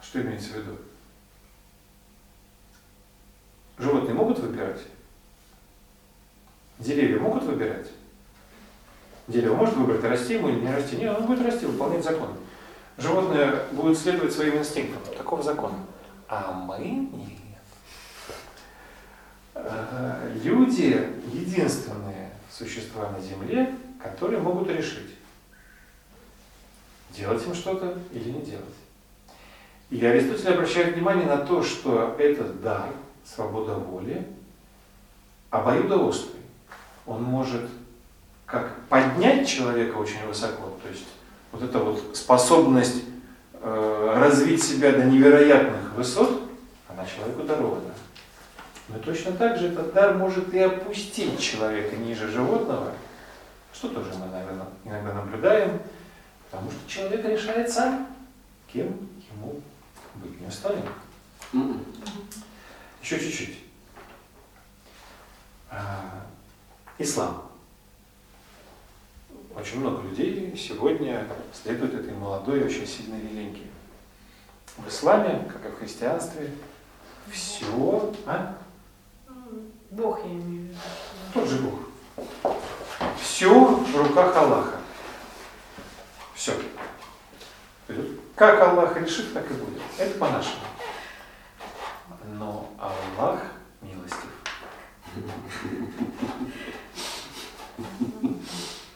[0.00, 0.76] Что имеется в виду?
[3.78, 4.80] Животные могут выбирать?
[6.78, 7.88] Деревья могут выбирать?
[9.26, 10.96] Дерево может выбрать, расти ему или не расти?
[10.96, 12.30] Нет, оно будет расти, выполнять закон.
[12.98, 15.02] Животное будет следовать своим инстинктам.
[15.16, 15.78] Такого закона.
[16.28, 17.39] А мы нет.
[19.64, 25.16] Э, люди единственные существа на Земле, которые могут решить,
[27.10, 28.64] делать им что-то или не делать.
[29.90, 32.90] И Аристотель обращает внимание на то, что этот дар,
[33.24, 34.26] свобода воли,
[35.50, 36.40] обоюдоострый.
[37.06, 37.68] Он может
[38.46, 41.06] как поднять человека очень высоко, то есть
[41.52, 43.02] вот эта вот способность
[43.60, 46.42] э, развить себя до невероятных высот,
[46.88, 47.89] она человеку дарована.
[48.92, 52.92] Но точно так же этот дар может и опустить человека ниже животного,
[53.72, 55.80] что тоже мы, наверное, иногда наблюдаем,
[56.50, 58.08] потому что человек решает сам,
[58.66, 58.88] кем
[59.32, 59.60] ему
[60.16, 60.84] быть, не остальным.
[63.00, 63.58] Еще чуть-чуть.
[65.70, 66.26] А,
[66.98, 67.50] Ислам.
[69.54, 73.70] Очень много людей сегодня следуют этой молодой, очень сильной религии.
[74.76, 76.50] В исламе, как и в христианстве,
[77.30, 78.12] все...
[78.26, 78.56] А?
[79.90, 80.78] Бог, я имею в виду.
[81.34, 81.80] Тот же Бог.
[83.20, 84.76] Все в руках Аллаха.
[86.34, 86.52] Все.
[88.34, 89.82] Как Аллах решит, так и будет.
[89.98, 90.62] Это по-нашему.
[92.38, 93.40] Но Аллах
[93.82, 94.30] милостив.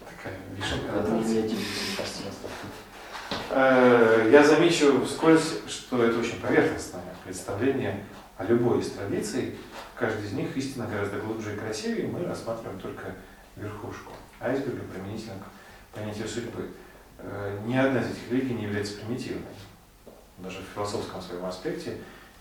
[0.08, 0.92] Такая вишенка.
[3.50, 8.04] Э, я замечу вскользь, что это очень поверхностное представление
[8.36, 9.56] о любой из традиций.
[9.96, 13.14] Каждый из них истинно гораздо глубже и красивее, мы рассматриваем только
[13.56, 16.68] верхушку айсберга применительно к понятию судьбы.
[17.18, 19.42] Э, Ни одна из этих религий не является примитивной.
[20.38, 21.98] Даже в философском своем аспекте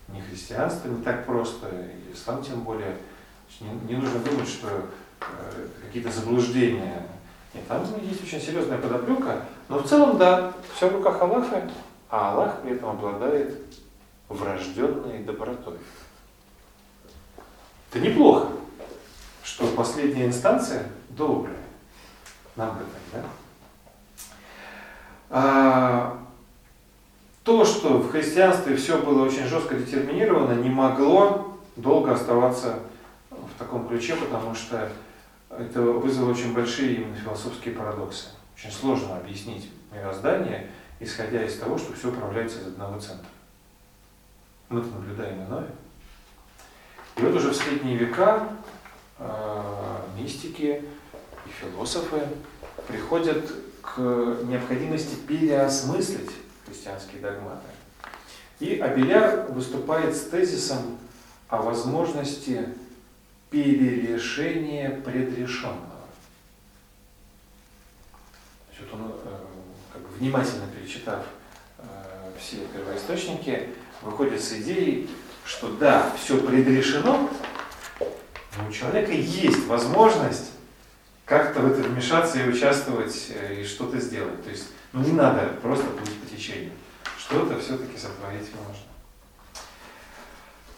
[0.07, 2.97] ни христианство не так просто, и ислам тем более.
[3.61, 4.67] Не, не нужно думать, что
[5.21, 7.05] э, какие-то заблуждения.
[7.53, 11.69] Нет, там есть очень серьезная подоплека, но в целом да, все в руках Аллаха,
[12.09, 13.61] а Аллах при этом обладает
[14.33, 15.77] врожденной добротой.
[17.91, 18.47] Это неплохо,
[19.43, 21.55] что последняя инстанция добрая.
[22.55, 23.29] Нам бы так, да?
[25.29, 26.23] А,
[27.43, 32.79] то, что в христианстве все было очень жестко детерминировано, не могло долго оставаться
[33.29, 34.89] в таком ключе, потому что
[35.49, 38.27] это вызвало очень большие именно философские парадоксы.
[38.55, 40.69] Очень сложно объяснить мироздание,
[40.99, 43.27] исходя из того, что все управляется из одного центра.
[44.73, 45.67] Мы-то наблюдаем иное.
[47.17, 48.49] И вот уже в средние века
[49.19, 50.83] э, мистики
[51.45, 52.23] и философы
[52.87, 53.51] приходят
[53.83, 53.99] к
[54.45, 56.31] необходимости переосмыслить
[56.65, 57.67] христианские догматы.
[58.59, 60.97] И Абеляр выступает с тезисом
[61.49, 62.67] о возможности
[63.51, 66.01] перерешения предрешенного.
[68.71, 69.37] Значит, он, э,
[69.93, 71.23] как бы внимательно перечитав
[71.77, 71.83] э,
[72.39, 73.69] все первоисточники,
[74.03, 75.09] выходит с идеей,
[75.45, 77.29] что да, все предрешено,
[77.99, 80.51] но у человека есть возможность
[81.25, 84.43] как-то в это вмешаться и участвовать, э, и что-то сделать.
[84.43, 86.71] То есть, ну не надо просто плыть по течению.
[87.17, 88.83] Что-то все-таки сотворить можно.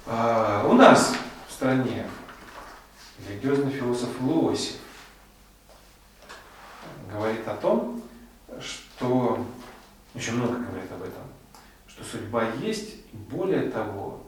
[0.07, 1.15] А, у нас
[1.49, 2.05] в стране
[3.27, 4.75] религиозный философ Лосев
[7.11, 8.03] говорит о том,
[8.61, 9.45] что,
[10.13, 11.23] очень много говорит об этом,
[11.95, 14.21] что судьба есть, более того,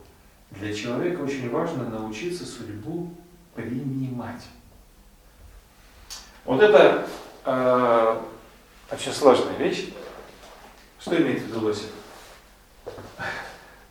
[0.52, 3.14] для человека очень важно научиться судьбу
[3.54, 4.44] принимать.
[6.46, 7.06] Вот это
[7.44, 8.22] э,
[8.90, 9.90] очень сложная вещь.
[11.00, 11.92] Что имеет в виду Лосев?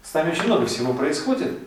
[0.02, 1.58] С нами очень много всего происходит,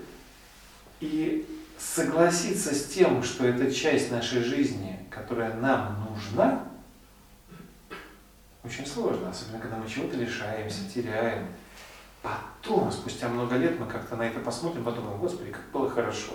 [1.00, 6.63] и согласиться с тем, что это часть нашей жизни, которая нам нужна,
[8.63, 11.48] очень сложно, особенно когда мы чего-то лишаемся, теряем.
[12.21, 16.34] Потом, спустя много лет, мы как-то на это посмотрим, подумаем, Господи, как было хорошо,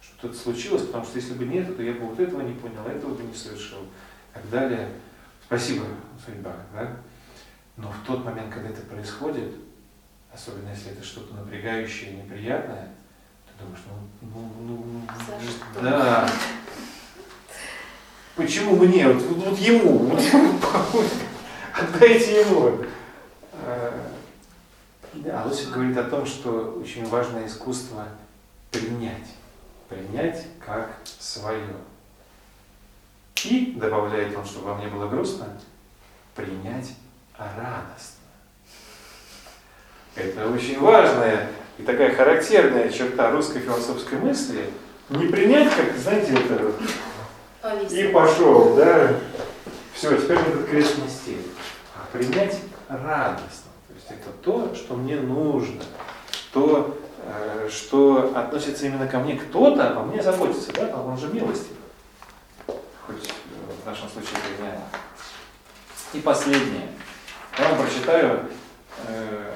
[0.00, 2.84] что это случилось, потому что если бы нет, то я бы вот этого не понял,
[2.86, 4.88] этого бы не совершил, и так далее.
[5.46, 5.84] Спасибо,
[6.24, 6.96] судьба, да?
[7.76, 9.54] Но в тот момент, когда это происходит,
[10.32, 12.88] особенно если это что-то напрягающее неприятное,
[13.46, 13.82] ты думаешь,
[14.22, 15.02] ну, ну, ну,
[15.40, 15.82] За что?
[15.82, 16.30] да.
[18.34, 19.06] Почему мне?
[19.06, 20.58] Вот, вот- ему, вот ему,
[21.78, 22.84] отдайте ему.
[25.12, 28.08] А, Да, Лосев говорит о том, что очень важное искусство
[28.70, 29.28] принять.
[29.88, 31.74] Принять как свое.
[33.44, 35.48] И, добавляет он, чтобы вам не было грустно,
[36.34, 36.92] принять
[37.36, 38.22] радостно.
[40.14, 44.70] Это очень важная и такая характерная черта русской философской мысли.
[45.08, 49.14] Не принять, как, знаете, это вот, и пошел, да,
[49.94, 51.38] все, теперь этот крест нести.
[51.94, 53.61] А принять радостно.
[54.12, 55.82] Это то, что мне нужно,
[56.52, 59.36] то, э, что относится именно ко мне.
[59.36, 61.76] Кто-то обо мне заботится, да, он же милостив.
[62.66, 64.78] Хоть э, в нашем случае это
[66.12, 66.88] И последнее.
[67.58, 68.48] Я вам прочитаю
[69.08, 69.52] э,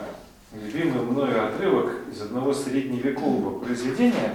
[0.53, 4.35] любимый мною отрывок из одного средневекового произведения.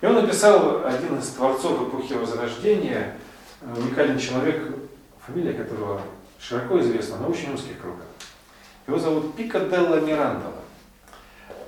[0.00, 3.16] И он написал один из творцов эпохи Возрождения,
[3.60, 4.74] э, уникальный человек,
[5.26, 6.00] фамилия которого
[6.40, 8.06] широко известна на очень узких кругах.
[8.90, 10.52] Его зовут Пико Делла Мирандола.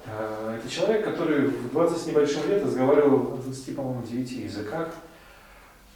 [0.07, 4.89] Э, Это человек, который в 20 с небольшим лет разговаривал на 20, по-моему, 9 языках,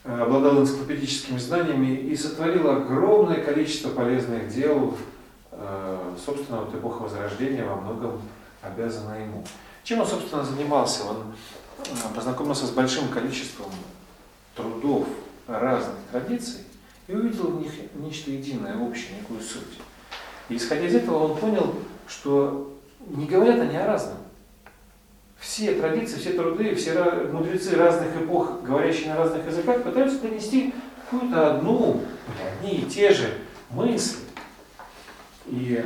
[0.05, 4.97] э, обладал энциклопедическими знаниями и сотворил огромное количество полезных дел,
[5.51, 8.23] э, собственно, вот эпоха Возрождения во многом
[8.63, 9.45] обязана ему.
[9.83, 11.07] Чем он, собственно, занимался?
[11.07, 11.25] Он
[12.15, 13.73] познакомился с большим количеством
[14.55, 15.09] трудов
[15.49, 16.61] разных традиций
[17.09, 19.81] и увидел в них нечто единое, общее, некую суть.
[20.49, 21.75] И исходя из этого он понял,
[22.07, 22.77] что
[23.07, 24.19] не говорят они о разном.
[25.39, 26.95] Все традиции, все труды, все
[27.33, 30.75] мудрецы разных эпох, говорящие на разных языках, пытаются донести
[31.05, 32.03] какую-то одну,
[32.45, 33.39] одни и те же
[33.71, 34.19] мысли.
[35.47, 35.85] И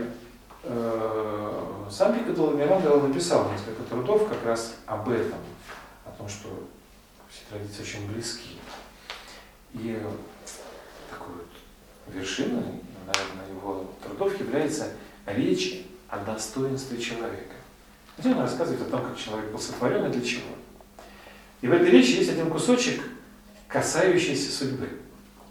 [0.63, 1.53] э,
[1.91, 5.39] сам Пикадоло Мирандо написал несколько трудов как раз об этом,
[6.07, 6.49] о том, что
[7.29, 8.57] все традиции очень близки.
[9.75, 10.01] И
[11.11, 14.93] такой вот вершиной, наверное, его трудов является
[15.27, 17.55] речь о достоинстве человека.
[18.19, 20.49] Где он рассказывает о том, как человек был сотворен и для чего.
[21.61, 23.03] И в этой речи есть один кусочек,
[23.69, 24.89] касающийся судьбы.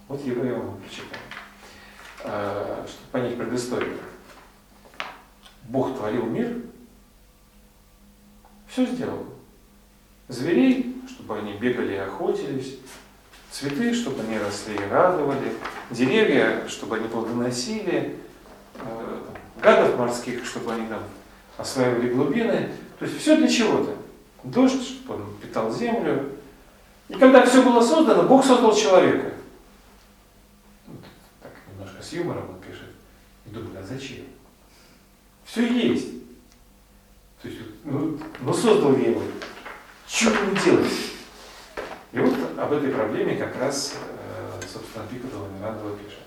[0.08, 1.22] Вот его я вам прочитаю,
[2.24, 3.98] а, чтобы понять предысторию.
[5.64, 6.62] Бог творил мир,
[8.68, 9.26] все сделал.
[10.28, 12.78] Зверей, чтобы они бегали и охотились,
[13.52, 15.54] цветы, чтобы они росли и радовали,
[15.90, 18.18] деревья, чтобы они плодоносили,
[18.76, 19.18] э,
[19.62, 21.04] гадов морских, чтобы они там
[21.58, 22.70] осваивали глубины.
[23.00, 23.96] То есть все для чего-то.
[24.44, 26.32] Дождь, чтобы он питал землю.
[27.08, 29.34] И когда все было создано, Бог создал человека.
[30.88, 31.00] Вот
[31.42, 32.88] так немножко с юмором он пишет.
[33.46, 34.26] И думает, а зачем?
[35.44, 36.10] Все есть.
[37.42, 39.22] То есть, ну, ну создал его.
[40.08, 41.09] Что ему делать?
[42.12, 46.20] И вот об этой проблеме как раз, э, собственно, Пикадова Мирандова пишет.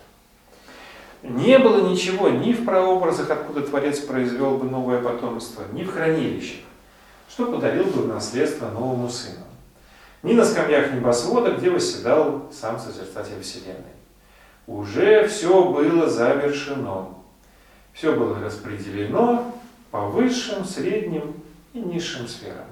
[1.22, 6.61] Не было ничего ни в прообразах, откуда Творец произвел бы новое потомство, ни в хранилищах,
[7.28, 9.45] что подарил бы наследство новому сыну.
[10.22, 13.83] Ни на скамьях небосвода, где восседал сам Созерцатель Вселенной.
[14.68, 17.09] Уже все было завершено.
[17.93, 19.53] Все было распределено
[19.91, 21.35] по высшим, средним
[21.72, 22.66] и низшим сферам.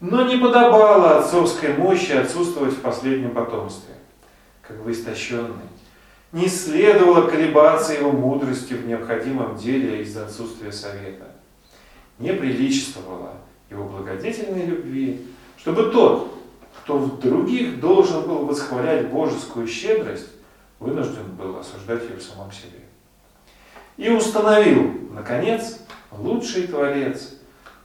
[0.00, 3.94] Но не подобало отцовской мощи отсутствовать в последнем потомстве,
[4.62, 5.66] как бы истощенный.
[6.30, 11.26] Не следовало колебаться его мудростью в необходимом деле из-за отсутствия совета.
[12.18, 13.32] Не приличествовало
[13.70, 15.26] его благодетельной любви,
[15.56, 16.32] чтобы тот,
[16.78, 20.28] кто в других должен был восхвалять божескую щедрость,
[20.78, 22.78] вынужден был осуждать ее в самом себе.
[23.96, 25.80] И установил, наконец,
[26.12, 27.34] лучший Творец,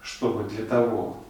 [0.01, 1.22] чтобы для того,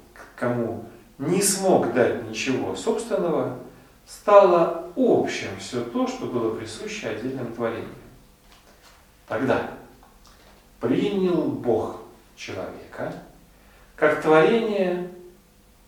[0.43, 0.83] кому
[1.19, 3.59] не смог дать ничего собственного,
[4.05, 7.87] стало общим все то, что было присуще отдельным творениям.
[9.27, 9.71] Тогда
[10.81, 12.01] принял Бог
[12.35, 13.13] человека
[13.95, 15.09] как творение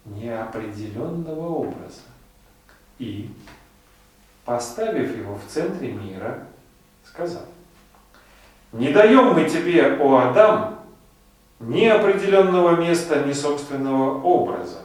[0.06, 2.08] неопределенного образа
[2.98, 3.30] и,
[4.46, 6.48] поставив его в центре мира,
[7.04, 7.44] сказал,
[8.72, 10.75] «Не даем мы тебе, о Адам,
[11.66, 14.82] ни определенного места, ни собственного образа,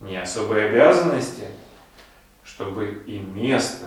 [0.00, 1.44] ни особой обязанности,
[2.42, 3.86] чтобы и место,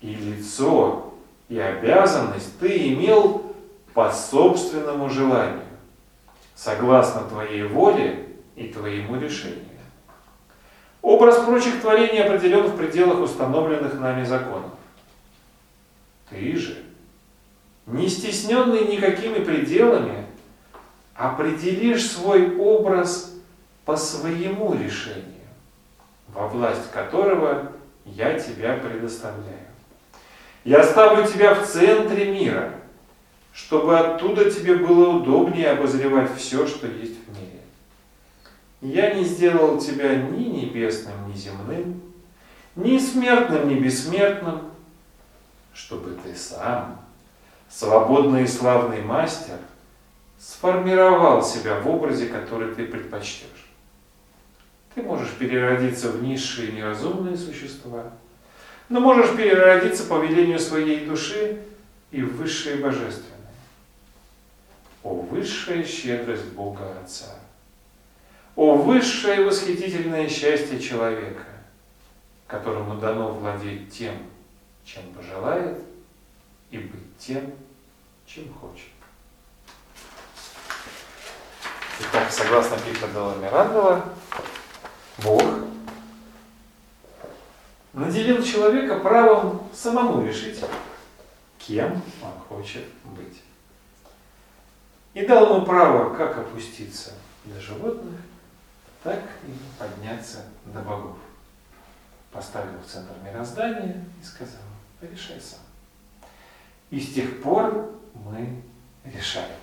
[0.00, 1.14] и лицо,
[1.48, 3.54] и обязанность ты имел
[3.94, 5.62] по собственному желанию,
[6.54, 9.64] согласно твоей воле и твоему решению.
[11.00, 14.70] Образ прочих творений определен в пределах установленных нами законов.
[16.30, 16.82] Ты же,
[17.86, 20.23] не стесненный никакими пределами,
[21.14, 23.34] определишь свой образ
[23.84, 25.24] по своему решению,
[26.28, 27.72] во власть которого
[28.04, 29.58] я тебя предоставляю.
[30.64, 32.72] Я ставлю тебя в центре мира,
[33.52, 37.60] чтобы оттуда тебе было удобнее обозревать все, что есть в мире.
[38.80, 42.02] Я не сделал тебя ни небесным, ни земным,
[42.74, 44.62] ни смертным, ни бессмертным,
[45.72, 47.00] чтобы ты сам,
[47.68, 49.58] свободный и славный мастер–
[50.44, 53.48] сформировал себя в образе, который ты предпочтешь.
[54.94, 58.12] Ты можешь переродиться в низшие неразумные существа,
[58.90, 61.62] но можешь переродиться по велению своей души
[62.10, 63.32] и в высшие божественные.
[65.02, 67.34] О высшая щедрость Бога Отца!
[68.54, 71.44] О высшее восхитительное счастье человека,
[72.46, 74.14] которому дано владеть тем,
[74.84, 75.78] чем пожелает,
[76.70, 77.50] и быть тем,
[78.26, 78.93] чем хочет.
[82.00, 84.04] Итак, согласно Пикадела Мирандова,
[85.18, 85.44] Бог
[87.92, 90.64] наделил человека правом самому решить,
[91.58, 93.42] кем он хочет быть.
[95.14, 97.12] И дал ему право как опуститься
[97.44, 98.16] до животных,
[99.04, 101.16] так и подняться до богов.
[102.32, 104.62] Поставил в центр мироздания и сказал,
[105.00, 105.60] решай сам.
[106.90, 108.62] И с тех пор мы
[109.04, 109.54] решаем.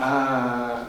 [0.00, 0.88] А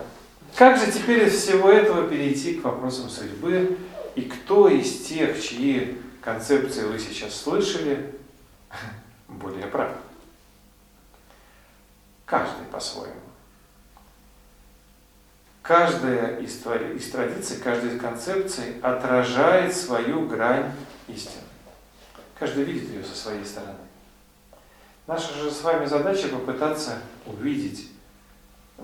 [0.55, 3.78] как же теперь из всего этого перейти к вопросам судьбы?
[4.16, 8.14] И кто из тех, чьи концепции вы сейчас слышали,
[9.28, 9.91] более прав?
[12.26, 13.16] Каждый по-своему.
[15.64, 20.72] каждая из, из традиций, каждая из концепций отражает свою грань
[21.07, 21.43] истины.
[22.38, 23.80] Каждый видит ее со своей стороны.
[25.07, 27.89] Наша же с вами задача попытаться увидеть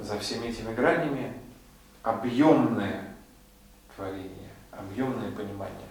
[0.01, 1.33] за всеми этими гранями
[2.03, 3.15] объемное
[3.95, 5.87] творение, объемное понимание,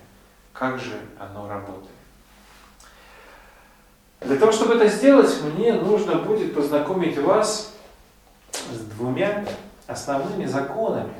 [0.52, 1.90] как же оно работает.
[4.20, 7.74] Для того, чтобы это сделать, мне нужно будет познакомить вас
[8.52, 9.44] с двумя
[9.86, 11.14] основными законами,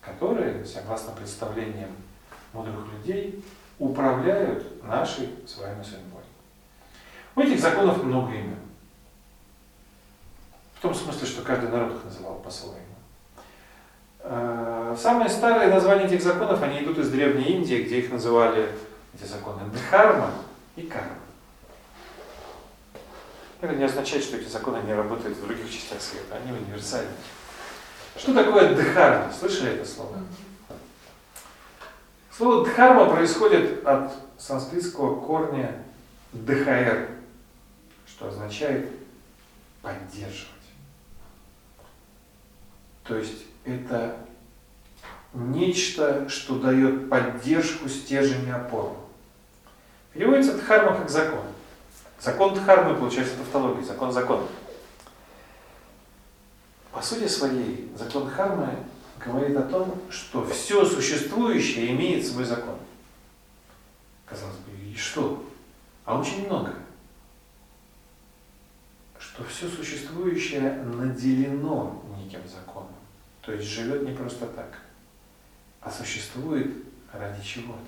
[0.00, 1.90] которые, согласно представлениям
[2.52, 3.44] мудрых людей,
[3.78, 6.22] управляют нашей с вами судьбой.
[7.34, 8.63] У этих законов много имен.
[10.84, 12.76] Том смысле, что каждый народ их называл по-своему.
[14.18, 18.68] Э, Самые старые названия этих законов, они идут из Древней Индии, где их называли,
[19.14, 20.30] эти законы, Дхарма
[20.76, 21.16] и Карма.
[23.62, 27.12] Это не означает, что эти законы не работают в других частях света, они универсальны.
[28.18, 29.32] Что такое дхарма?
[29.32, 30.18] Слышали это слово?
[32.30, 35.82] Слово дхарма происходит от санскритского корня
[36.34, 37.08] дхаэр,
[38.06, 38.90] что означает
[39.80, 40.53] поддерживать.
[43.04, 44.16] То есть это
[45.34, 48.96] нечто, что дает поддержку, стержень и опору.
[50.12, 51.44] Переводится дхарма как закон.
[52.20, 54.46] Закон дхармы получается тавтология, закон закон.
[56.92, 58.78] По сути своей, закон дхармы
[59.24, 62.76] говорит о том, что все существующее имеет свой закон.
[64.26, 65.44] Казалось бы, и что?
[66.04, 66.74] А очень много.
[69.18, 72.93] Что все существующее наделено неким законом.
[73.44, 74.78] То есть живет не просто так,
[75.80, 76.74] а существует
[77.12, 77.78] ради чего-то.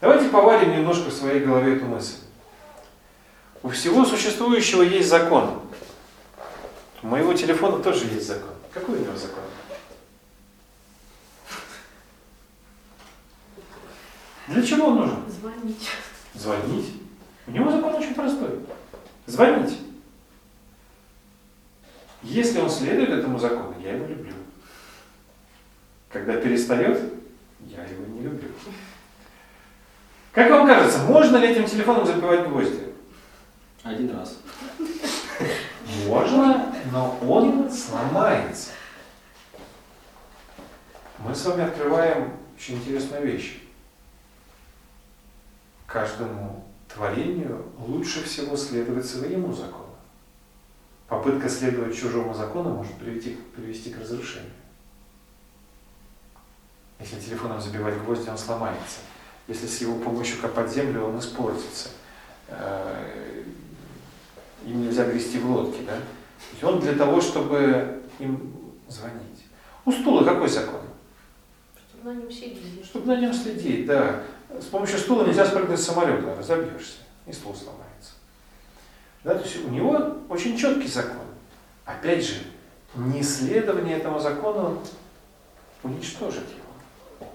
[0.00, 2.16] Давайте повалим немножко в своей голове эту мысль.
[3.62, 5.60] У всего существующего есть закон.
[7.02, 8.50] У моего телефона тоже есть закон.
[8.72, 9.44] Какой у него закон?
[14.48, 15.30] Для чего он нужен?
[15.30, 15.88] Звонить.
[16.34, 16.94] Звонить.
[17.46, 18.58] У него закон очень простой.
[19.26, 19.78] Звонить.
[22.22, 24.32] Если он следует этому закону, я его люблю.
[26.08, 27.00] Когда перестает,
[27.60, 28.48] я его не люблю.
[30.32, 32.92] Как вам кажется, можно ли этим телефоном забивать гвозди?
[33.82, 34.38] Один раз.
[36.06, 38.70] Можно, но он сломается.
[41.18, 43.60] Мы с вами открываем очень интересную вещь.
[45.86, 49.81] Каждому творению лучше всего следовать своему закону.
[51.12, 54.48] Попытка следовать чужому закону может привести, привести к разрушению.
[56.98, 59.00] Если телефоном забивать гвозди, он сломается.
[59.46, 61.90] Если с его помощью копать землю, он испортится.
[62.48, 63.42] Э,
[64.64, 65.98] Им нельзя грести в лодке, да?
[66.58, 68.50] И он для того, чтобы им
[68.88, 69.44] звонить.
[69.84, 70.80] У стула какой закон?
[71.90, 72.82] Чтобы на нем сидели.
[72.82, 74.22] Чтобы на нем следить, да.
[74.48, 77.91] С помощью стула нельзя спрыгнуть с самолета, разобьешься, и стул сломается.
[79.24, 81.26] Да, то есть у него очень четкий закон.
[81.84, 82.42] Опять же,
[82.94, 84.82] неследование этому закону
[85.82, 87.30] уничтожит его.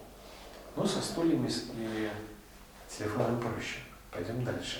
[0.76, 2.10] Ну, со стульями и
[2.90, 3.80] телефоном проще.
[4.12, 4.80] Пойдем дальше.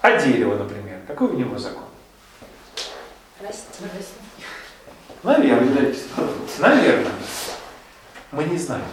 [0.00, 1.84] А дерево, например, какой у него закон?
[3.40, 3.84] Расти.
[5.22, 5.92] Наверное.
[6.58, 7.12] Наверное.
[8.32, 8.84] Мы не знаем.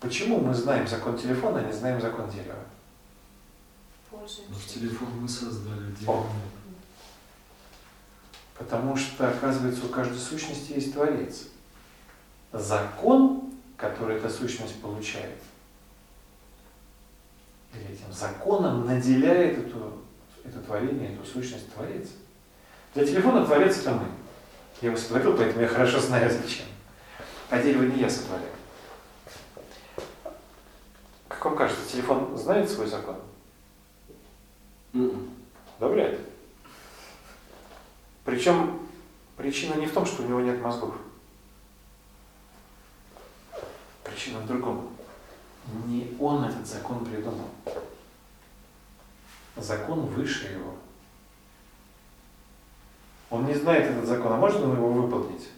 [0.00, 2.58] Почему мы знаем закон телефона, а не знаем закон дерева?
[4.22, 4.68] Ну, Пользуемся.
[4.68, 6.26] телефон мы создали, дерево.
[8.56, 11.48] Потому что, оказывается, у каждой сущности есть Творец.
[12.52, 15.38] Закон, который эта сущность получает,
[17.74, 20.02] или этим законом наделяет эту,
[20.44, 22.08] это творение, эту сущность Творец.
[22.94, 24.06] Для телефона Творец это мы.
[24.82, 26.66] Я его сотворил, поэтому я хорошо знаю, зачем.
[27.50, 28.52] А дерево не я сотворяю.
[31.26, 33.16] Как вам кажется, телефон знает свой закон?
[34.92, 35.30] Мгм.
[35.78, 36.18] Да вряд ли.
[38.24, 38.80] Причем
[39.36, 40.94] причина не в том, что у него нет мозгов.
[44.04, 44.90] Причина в другом.
[45.86, 47.48] Не он этот закон придумал.
[49.56, 50.74] Закон выше его.
[53.30, 55.48] Он не знает этот закон, а может он его выполнить?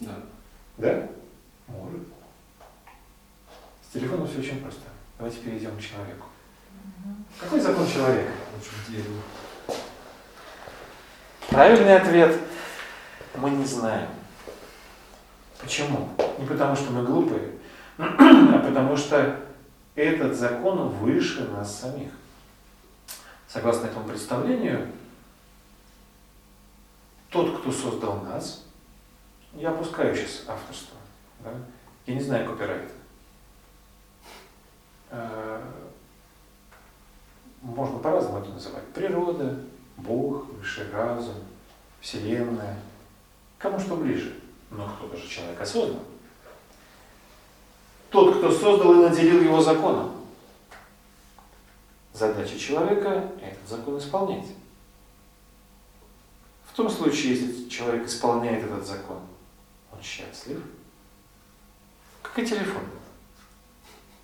[0.00, 0.16] Да.
[0.76, 1.08] Да?
[1.66, 2.02] Может.
[3.88, 4.82] С телефоном все очень просто.
[5.16, 6.26] Давайте перейдем к человеку.
[7.38, 8.32] Какой закон человека?
[11.48, 12.38] Правильный ответ
[13.36, 14.08] мы не знаем.
[15.60, 16.08] Почему?
[16.38, 17.52] Не потому, что мы глупые,
[17.98, 19.38] а потому что
[19.94, 22.10] этот закон выше нас самих.
[23.48, 24.88] Согласно этому представлению,
[27.28, 28.64] тот, кто создал нас,
[29.54, 30.96] я опускаю сейчас авторство,
[31.40, 31.50] да?
[32.06, 32.92] я не знаю копирайта.
[37.62, 38.86] Можно по-разному это называть.
[38.88, 39.60] Природа,
[39.96, 41.36] Бог, высший разум,
[42.00, 42.78] Вселенная.
[43.58, 44.34] Кому что ближе.
[44.70, 46.00] Но кто-то же человек осознан.
[48.10, 50.12] Тот, кто создал и наделил его законом.
[52.12, 54.46] Задача человека– этот закон исполнять.
[56.66, 59.20] В том случае, если человек исполняет этот закон,
[59.92, 60.62] он счастлив,
[62.22, 62.82] как и телефон.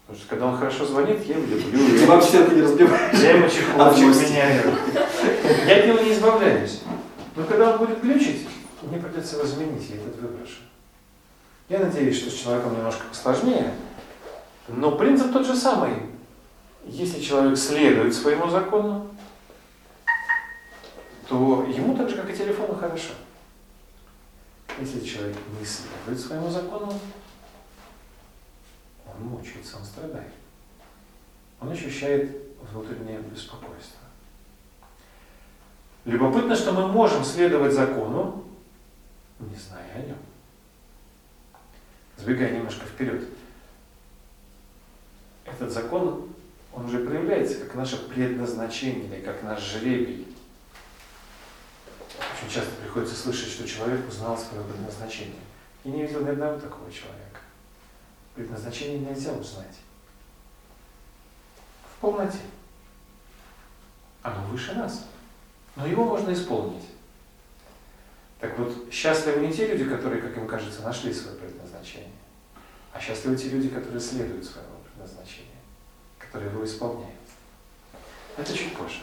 [0.09, 1.99] Потому что когда он хорошо звонит, я его люблю.
[1.99, 3.19] Ты вообще это не разбиваешь.
[3.21, 4.33] я ему злости.
[4.33, 4.75] меняю.
[5.67, 6.81] Я от него не избавляюсь.
[7.37, 8.49] Но когда он будет глючить,
[8.81, 10.61] мне придется его заменить, я этот выброшу.
[11.69, 13.75] Я надеюсь, что с человеком немножко сложнее,
[14.69, 15.93] но принцип тот же самый.
[16.87, 19.09] Если человек следует своему закону,
[21.29, 23.11] то ему так же, как и телефону, хорошо.
[24.81, 26.99] Если человек не следует своему закону,
[29.19, 30.33] он мучается, он страдает.
[31.61, 32.37] Он ощущает
[32.71, 33.99] внутреннее беспокойство.
[36.05, 38.45] Любопытно, что мы можем следовать закону,
[39.41, 40.17] не зная о нем.
[42.17, 43.25] Сбегая немножко вперед.
[45.45, 46.29] Этот закон,
[46.73, 50.27] он уже проявляется как наше предназначение или как наш жребий.
[52.19, 55.41] Очень часто приходится слышать, что человек узнал свое предназначение.
[55.85, 57.41] Я не видел ни одного такого человека.
[58.39, 59.75] Предназначение нельзя узнать.
[61.97, 62.39] В полноте.
[64.23, 65.07] Оно выше нас.
[65.75, 66.85] Но его можно исполнить.
[68.39, 72.13] Так вот, счастливы не те люди, которые, как им кажется, нашли свое предназначение,
[72.93, 75.59] а счастливы те люди, которые следуют своему предназначению,
[76.21, 77.19] которые его исполняют.
[78.37, 79.01] Это чуть позже.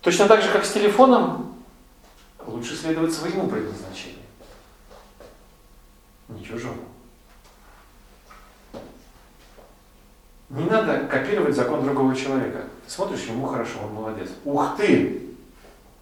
[0.00, 1.62] Точно так же, как с телефоном,
[2.46, 4.24] лучше следовать своему предназначению.
[6.30, 6.93] Не чужому.
[10.50, 12.64] Не надо копировать закон другого человека.
[12.86, 14.28] Смотришь, ему хорошо, он молодец.
[14.44, 15.30] Ух ты!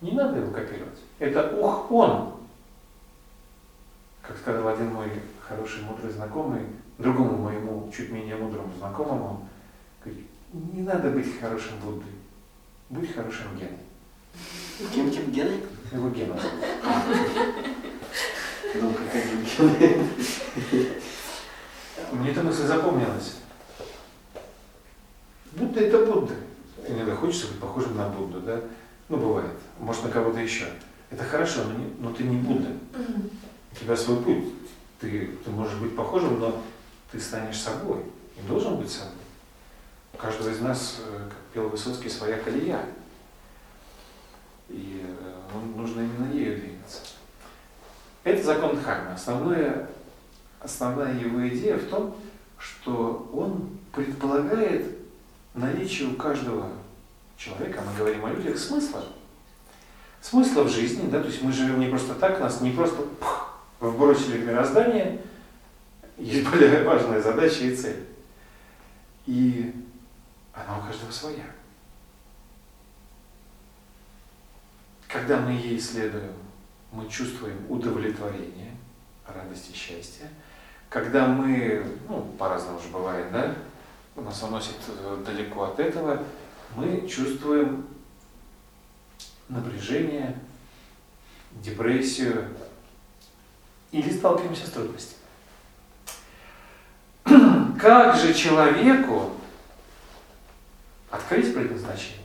[0.00, 0.98] Не надо его копировать.
[1.18, 2.34] Это ух он.
[4.20, 5.08] Как сказал один мой
[5.40, 6.62] хороший, мудрый знакомый,
[6.98, 9.48] другому моему, чуть менее мудрому знакомому,
[10.04, 12.12] говорит, не надо быть хорошим Буддой,
[12.90, 13.78] будь хорошим Геной.
[14.94, 15.62] Кем кем Геной?
[15.92, 16.36] Его Гена.
[18.74, 20.88] Ну, какая Гена.
[22.12, 23.41] Мне эта мысль запомнилась.
[25.52, 26.34] Будда это Будда.
[26.86, 28.60] Иногда хочется быть похожим на Будду, да?
[29.08, 29.52] Ну, бывает.
[29.78, 30.66] Может, на кого-то еще.
[31.10, 32.70] Это хорошо, но, не, но ты не Будда.
[33.72, 34.44] У тебя свой путь.
[35.00, 36.62] Ты, ты можешь быть похожим, но
[37.10, 38.02] ты станешь собой.
[38.36, 39.12] И должен быть собой.
[40.14, 42.80] У каждого из нас, э, как пел Высоцкий, своя колея.
[44.68, 47.00] И э, ну, нужно именно ею двигаться.
[48.24, 49.12] Это закон Дхармы.
[49.12, 49.88] Основное,
[50.60, 52.16] основная его идея в том,
[52.58, 55.01] что он предполагает
[55.54, 56.70] наличие у каждого
[57.36, 59.04] человека, мы говорим о людях, смысла.
[60.20, 63.58] Смысла в жизни, да, то есть мы живем не просто так, нас не просто пух,
[63.80, 65.20] вбросили в мироздание,
[66.16, 68.06] есть более важная задача и цель.
[69.26, 69.74] И
[70.52, 71.46] она у каждого своя.
[75.08, 76.32] Когда мы ей следуем,
[76.92, 78.72] мы чувствуем удовлетворение,
[79.26, 80.28] радость и счастье.
[80.88, 83.54] Когда мы, ну, по-разному же бывает, да,
[84.20, 86.22] нас уносит э, далеко от этого,
[86.76, 87.86] мы чувствуем
[89.48, 90.38] напряжение,
[91.62, 92.48] депрессию
[93.90, 95.18] или сталкиваемся с трудностями.
[97.80, 99.30] Как же человеку
[101.10, 102.18] открыть предназначение?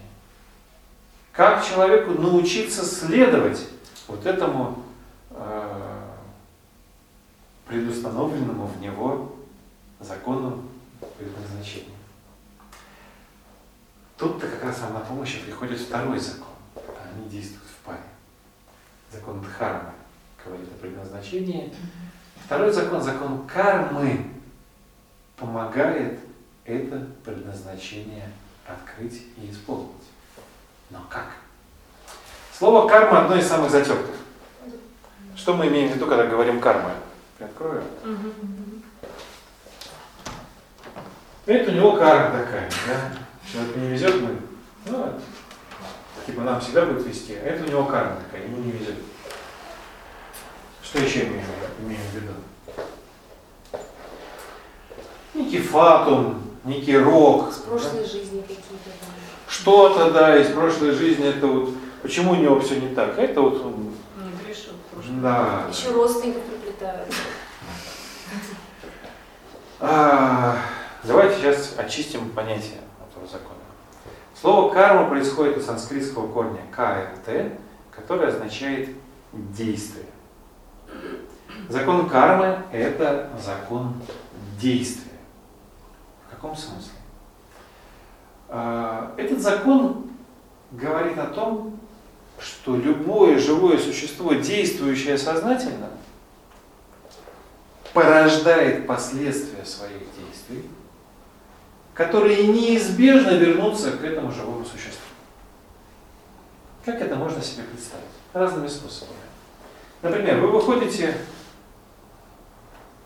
[1.32, 3.68] Как человеку научиться следовать
[4.08, 4.84] вот этому
[5.32, 6.04] э,
[7.68, 9.36] предустановленному в него
[10.00, 10.64] закону
[11.18, 11.96] предназначения?
[14.18, 16.48] Тут-то как раз на помощь приходит второй закон.
[17.14, 18.00] Они действуют в паре.
[19.12, 19.92] Закон Дхармы
[20.44, 21.74] говорит о предназначении.
[22.46, 24.32] Второй закон, закон кармы,
[25.36, 26.20] помогает
[26.66, 28.30] это предназначение
[28.66, 29.92] открыть и исполнить.
[30.90, 31.28] Но как?
[32.58, 34.16] Слово карма одно из самых затертых.
[35.36, 36.92] Что мы имеем в виду, когда говорим карма?
[37.40, 37.84] Я открою.
[41.48, 43.14] Это у него карма такая, да?
[43.50, 44.38] Человек не везет, мы,
[44.88, 45.14] ну,
[46.26, 48.96] типа нам всегда будет вести, а это у него карма такая, ему не везет.
[50.84, 51.46] Что еще имеем,
[51.80, 52.34] имеем в виду?
[55.36, 57.54] Некий фатум, некий рок.
[57.54, 58.90] С прошлой жизни какие-то.
[58.90, 59.52] да.
[59.52, 63.18] Что-то, да, из прошлой жизни, это вот почему у него все не так.
[63.18, 64.74] Это вот он, Не грешил
[65.22, 65.64] да.
[65.72, 67.14] Еще родственников приплетают.
[69.80, 70.58] А,
[71.08, 72.80] давайте сейчас очистим понятие
[73.10, 73.56] этого закона.
[74.40, 77.54] Слово карма происходит от санскритского корня КРТ,
[77.90, 78.90] который означает
[79.34, 80.06] действие.
[81.70, 83.96] Закон кармы– это закон
[84.60, 85.12] действия.
[86.28, 86.92] В каком смысле?
[88.50, 90.10] А, Этот закон
[90.72, 91.80] говорит о том,
[92.40, 95.90] что любое живое существо, действующее сознательно,
[97.94, 100.17] порождает последствия своих действий,
[101.98, 105.02] которые неизбежно вернутся к этому живому существу.
[106.86, 108.06] Как это можно себе представить?
[108.34, 109.18] Разными способами.
[110.04, 111.18] Например, вы выходите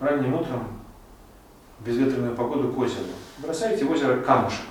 [0.01, 0.81] ранним утром
[1.79, 3.05] в безветренную погоду к озеру,
[3.37, 4.65] бросаете в озеро камушек.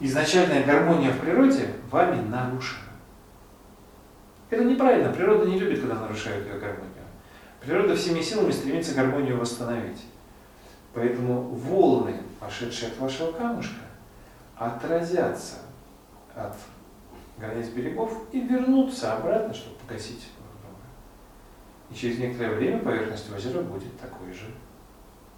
[0.00, 2.80] Изначальная гармония в природе вами нарушена.
[4.48, 5.12] Это неправильно.
[5.12, 6.88] Природа не любит, когда нарушают ее гармонию.
[7.60, 10.00] Природа всеми силами стремится гармонию восстановить.
[10.94, 13.80] Поэтому волны, пошедшие от вашего камушка,
[14.56, 15.56] отразятся
[16.34, 16.54] от
[17.38, 20.28] границ берегов и вернутся обратно, чтобы погасить.
[21.90, 24.46] И через некоторое время поверхность озера будет такой же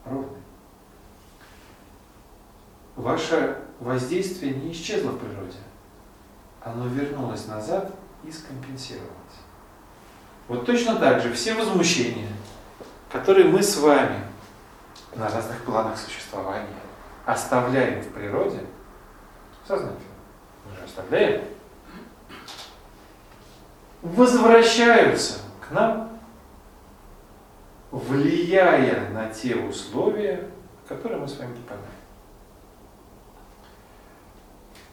[0.05, 0.41] ровной.
[2.97, 5.59] Ваше воздействие не исчезло в природе.
[6.63, 7.93] Оно вернулось назад
[8.25, 9.11] и скомпенсировалось.
[10.47, 12.29] Вот точно так же все возмущения,
[13.11, 14.21] которые мы с вами
[15.17, 16.69] на разных планах существования
[17.27, 18.61] оставляем в природе,
[19.67, 20.01] сознательно,
[20.69, 21.45] мы же оставляем,
[24.03, 26.19] возвращаются к нам,
[27.91, 30.49] влияя на те условия,
[30.89, 31.85] которые мы с вами попадаем.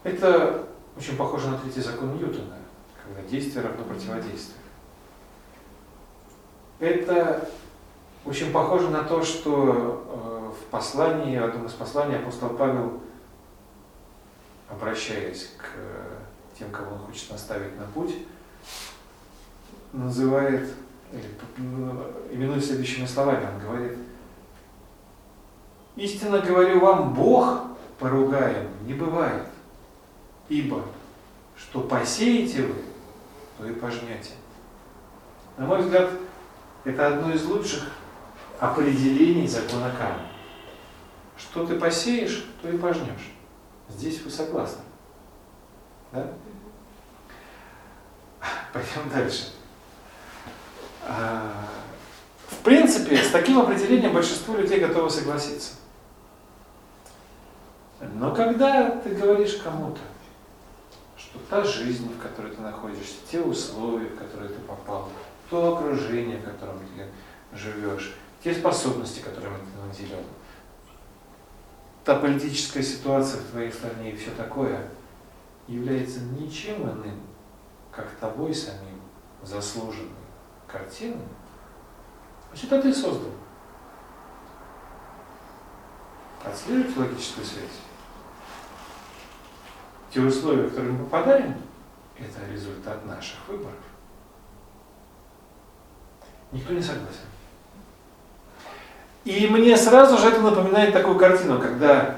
[0.04, 2.58] Это очень похоже на третий закон Ньютона,
[3.04, 4.58] когда действие равно противодействию.
[6.80, 7.50] Это
[8.26, 13.02] очень похоже на то, что в послании, в одном из посланий апостол Павел,
[14.70, 18.16] обращаясь к тем, кого он хочет наставить на путь,
[19.94, 20.70] называет,
[21.12, 21.26] или
[22.32, 23.98] именует следующими словами, он говорит,
[25.96, 27.64] истинно говорю вам, Бог
[28.00, 29.48] поругаем не бывает,
[30.48, 30.84] ибо
[31.58, 32.76] что посеете вы,
[33.58, 34.32] то и пожнете.
[35.58, 36.10] На мой взгляд,
[36.86, 37.84] это одно из лучших
[38.62, 40.28] определений закона кармы.
[41.36, 43.34] Что ты посеешь, то и пожнешь.
[43.90, 44.84] Здесь вы согласны.
[46.12, 46.32] Да?
[48.72, 49.48] Пойдем дальше.
[51.08, 55.74] В принципе, с таким определением большинство людей готовы согласиться.
[58.00, 60.00] Но когда ты говоришь кому-то,
[61.18, 65.10] что та жизнь, в которой ты находишься, те условия, в которые ты попал,
[65.50, 70.26] то окружение, в котором ты живешь, те способности, которыми ты наделен,
[72.04, 74.90] та политическая ситуация в твоей стране и все такое
[75.68, 77.22] является ничем иным,
[77.92, 79.02] как тобой самим
[79.44, 80.10] заслуженной
[80.68, 81.28] картиной,
[82.50, 83.32] значит, это ты создал.
[86.44, 87.80] Отслеживаете логическую связь?
[90.10, 91.56] Те условия, в которые мы попадаем,
[92.18, 93.76] это результат наших выборов.
[96.52, 97.28] Никто не согласен.
[99.24, 102.18] И мне сразу же это напоминает такую картину, когда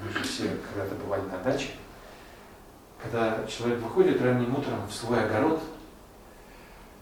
[0.00, 1.70] мы же все когда-то бывали на даче,
[3.02, 5.60] когда человек выходит ранним утром в свой огород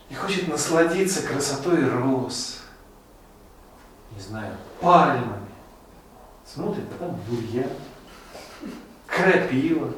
[0.08, 2.62] и хочет насладиться красотой роз,
[4.12, 5.46] не знаю, пальмами,
[6.46, 7.70] смотрит, а там бурьян,
[9.06, 9.92] крапива,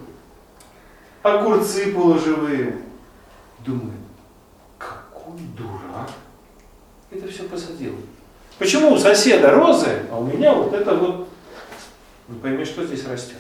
[1.23, 2.83] огурцы полуживые.
[3.61, 4.01] Думает,
[4.77, 6.11] какой дурак
[7.13, 7.95] это все посадил.
[8.63, 11.27] Почему у соседа розы, а у меня вот это вот,
[12.29, 13.39] не пойми, что здесь растет.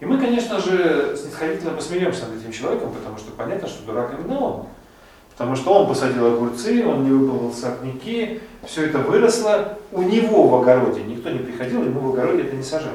[0.00, 4.40] И мы, конечно же, снисходительно посмеемся над этим человеком, потому что понятно, что дурак именно
[4.40, 4.66] он.
[5.32, 10.54] Потому что он посадил огурцы, он не выполнил сорняки, все это выросло у него в
[10.54, 11.02] огороде.
[11.02, 12.94] Никто не приходил, ему в огороде это не сажал.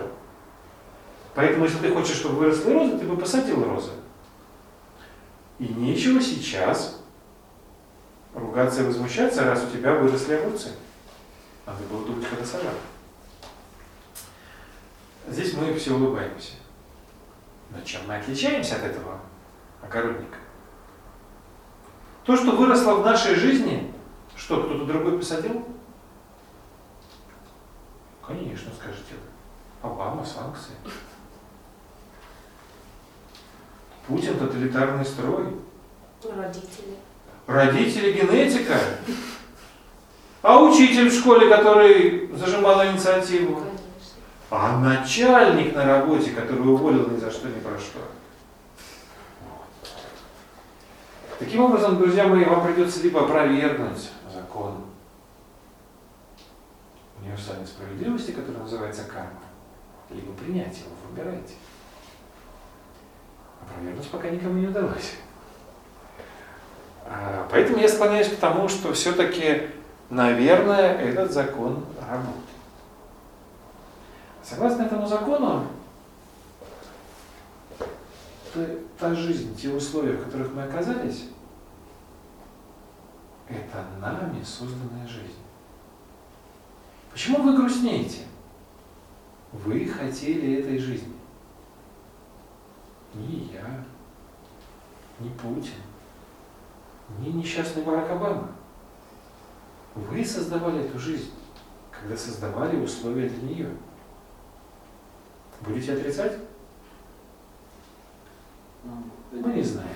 [1.36, 3.92] Поэтому, если ты хочешь, чтобы выросли розы, ты бы посадил розы.
[5.60, 7.01] И нечего сейчас
[8.52, 10.72] ругаться и возмущаться, раз у тебя выросли огурцы.
[11.66, 12.74] Надо было думать, когда сажал.
[15.28, 16.54] Здесь мы все улыбаемся.
[17.70, 19.20] Но чем мы отличаемся от этого
[19.82, 20.38] огородника?
[22.26, 23.94] То, что выросло в нашей жизни,
[24.36, 25.66] что, кто-то другой посадил?
[28.26, 29.90] Конечно, скажете вы.
[29.90, 30.74] Обама, санкции.
[34.08, 35.56] Путин тоталитарный строй.
[36.24, 36.98] Родители.
[37.52, 38.78] Родители генетика.
[40.42, 43.64] А учитель в школе, который зажимал инициативу.
[44.50, 48.00] А начальник на работе, который уволил ни за что, ни про что.
[51.40, 54.86] Таким образом, друзья мои, вам придется либо опровергнуть закон
[57.22, 59.42] универсальной справедливости, который называется карма,
[60.10, 61.56] либо принять его, выбирайте.
[63.62, 65.16] Опровергнуть пока никому не удалось.
[67.14, 69.68] А, Поэтому я склоняюсь к тому, что все-таки,
[70.10, 72.46] наверное, этот закон работает.
[74.42, 75.68] Согласно этому закону,
[78.98, 81.26] та, жизнь, те условия, в которых мы оказались,
[83.48, 85.40] это нами созданная жизнь.
[87.12, 88.22] Почему вы грустнеете?
[89.52, 91.14] Вы хотели этой жизни.
[93.14, 93.84] Не я,
[95.20, 95.74] не Путин,
[97.20, 98.50] не несчастный Барак Обама.
[99.96, 101.32] Вы создавали эту жизнь,
[101.92, 103.70] когда создавали условия для нее.
[105.62, 106.38] Будете отрицать?
[109.32, 109.90] Мы не знаем.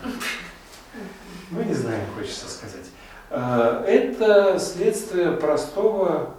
[1.49, 2.85] Мы не знаем, хочется сказать.
[3.29, 6.35] А, Это следствие простого,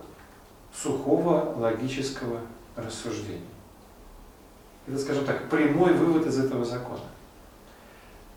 [0.72, 2.40] сухого, логического
[2.76, 3.40] рассуждения.
[4.86, 7.00] Это, скажем так, прямой вывод из этого закона.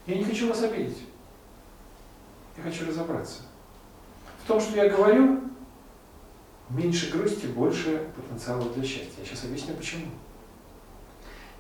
[0.08, 0.98] Я не хочу вас обидеть.
[2.60, 3.40] Я хочу разобраться.
[4.44, 5.42] В том, что я говорю,
[6.70, 9.14] меньше грусти, больше потенциала для счастья.
[9.20, 10.08] Я сейчас объясню почему.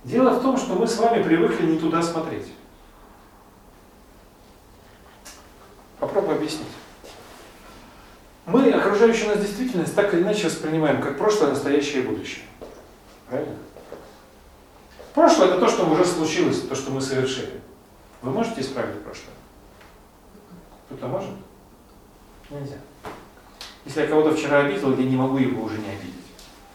[0.03, 2.47] Дело в том, что мы с вами привыкли не туда смотреть.
[5.99, 6.67] Попробую объяснить.
[8.45, 12.43] Мы окружающую нас действительность так или иначе воспринимаем как прошлое, настоящее и будущее.
[13.29, 13.55] Правильно?
[15.13, 17.61] Прошлое это то, что уже случилось, то, что мы совершили.
[18.21, 19.38] Вы можете исправить прошлое?
[20.89, 21.29] Кто-то может?
[22.49, 22.77] Нельзя.
[23.85, 26.15] Если я кого-то вчера обидел, я не могу его уже не обидеть.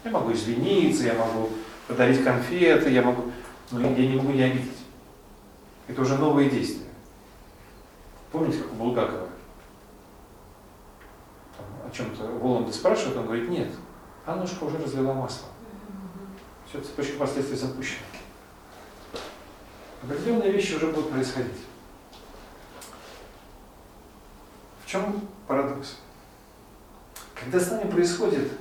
[0.05, 1.51] Я могу извиниться, я могу
[1.89, 3.33] подарить конфеты, я могу,
[3.73, 4.79] но я не могу не обидеть.
[5.89, 6.87] Это уже новые действия.
[8.31, 9.29] Помните, как у Булгакова?
[11.57, 13.69] Там о чем-то Воланда спрашивает, он говорит, нет,
[14.27, 15.49] Аннушка уже разлила масло.
[16.69, 18.07] Все, цепочка последствий запущена.
[20.03, 21.53] Определенные вещи уже будут происходить.
[24.83, 25.97] В чем парадокс?
[27.35, 28.53] Когда с нами происходит,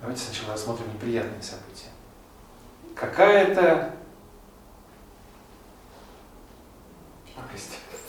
[0.00, 1.88] давайте сначала рассмотрим неприятные события.
[2.94, 3.94] Какая-то.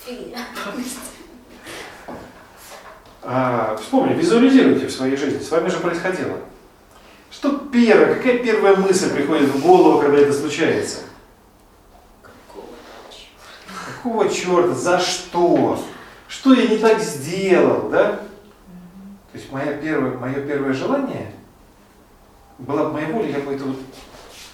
[0.03, 0.39] Фигня.
[3.23, 5.39] А, вспомни, визуализируйте в своей жизни.
[5.39, 6.37] С вами же происходило.
[7.31, 10.99] Что первое, какая первая мысль приходит в голову, когда это случается?
[12.21, 12.67] Какого
[13.09, 13.73] черта?
[13.85, 14.75] Какого черта?
[14.75, 15.83] За что?
[16.27, 18.13] Что я не так сделал, да?
[19.31, 21.31] То есть моя первое, мое первое желание
[22.57, 23.77] была бы моя воля, я бы это вот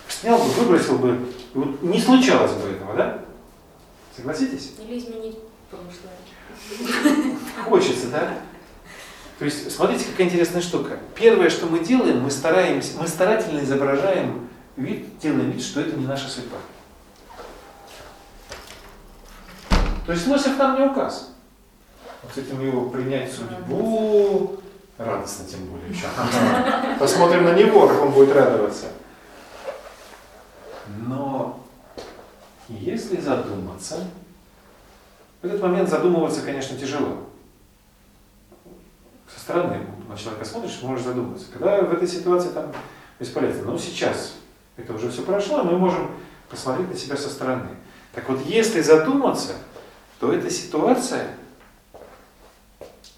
[0.08, 1.18] снял бы, выбросил бы,
[1.54, 3.20] и вот не случалось бы этого, да?
[4.16, 4.74] Согласитесь?
[4.80, 5.38] Или изменить
[5.70, 6.14] прошлое.
[7.66, 8.38] Хочется, да?
[9.40, 11.00] То есть, смотрите, какая интересная штука.
[11.16, 16.06] Первое, что мы делаем, мы стараемся, мы старательно изображаем вид, делаем вид, что это не
[16.06, 16.58] наша судьба.
[20.06, 21.31] То есть Носев нам не указ.
[22.24, 24.60] Вот с этим его принять судьбу,
[24.98, 26.06] радостно тем более еще.
[27.00, 28.88] Посмотрим на него, как он будет радоваться.
[31.08, 31.66] Но
[32.68, 34.08] если задуматься,
[35.42, 37.28] в этот момент задумываться, конечно, тяжело.
[39.34, 41.48] Со стороны на человека смотришь, можешь задуматься.
[41.52, 42.72] Когда в этой ситуации там
[43.20, 43.72] бесполезно.
[43.72, 44.36] Но сейчас
[44.78, 46.12] это уже все прошло, мы можем
[46.50, 47.70] посмотреть на себя со стороны.
[48.14, 49.54] Так вот, если задуматься,
[50.20, 51.28] то эта ситуация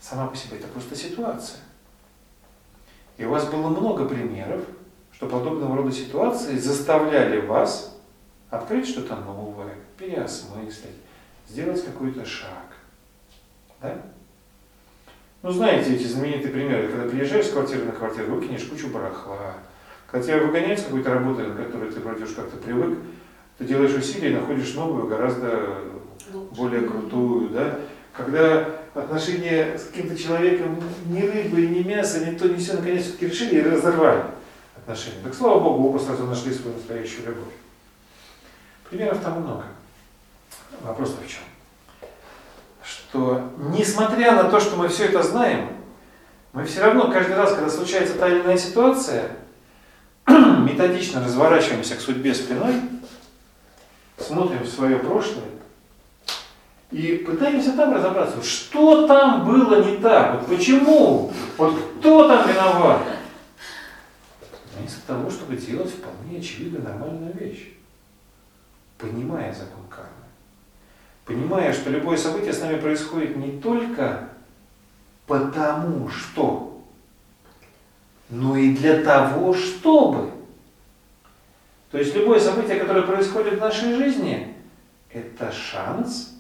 [0.04, 1.60] сама по себе это просто ситуация.
[3.18, 4.62] И у вас было много примеров,
[5.14, 7.98] что подобного рода ситуации заставляли вас
[8.50, 10.98] открыть что-то новое, переосмыслить,
[11.48, 12.76] сделать какой-то шаг.
[13.82, 14.02] Да?
[15.42, 19.54] Ну, знаете эти знаменитые примеры, когда приезжаешь с квартиры на квартиру, выкинешь кучу барахла.
[20.08, 23.00] Когда тебя выгоняют с какой-то работы, на которую ты вроде уж как-то привык,
[23.58, 25.80] ты делаешь усилия и находишь новую, гораздо
[26.34, 26.56] Лучше.
[26.56, 27.80] более крутую, да?
[28.14, 33.28] Когда отношения с каким-то человеком ни рыбы, ни мясо, ни то, ни все, наконец все-таки
[33.28, 34.24] решили и разорвали
[34.76, 35.22] отношения.
[35.24, 37.54] Так слава Богу, оба сразу нашли свою настоящую любовь.
[38.90, 39.64] Примеров там много.
[40.82, 41.44] Вопрос в чем?
[42.84, 45.70] Что несмотря на то, что мы все это знаем,
[46.52, 49.32] мы все равно каждый раз, когда случается та или иная ситуация,
[50.28, 52.76] методично разворачиваемся к судьбе спиной,
[54.18, 55.46] смотрим в свое прошлое
[56.94, 63.02] и пытаемся там разобраться, что там было не так, вот почему, вот кто там виноват.
[64.78, 67.74] Вместо того, чтобы делать вполне очевидную нормальную вещь,
[69.00, 70.12] понимая закон кармы,
[71.26, 74.30] понимая, что любое событие с нами происходит не только
[75.26, 76.80] потому что,
[78.30, 80.30] но и для того, чтобы.
[81.90, 84.56] То есть любое событие, которое происходит в нашей жизни,
[85.12, 86.33] это шанс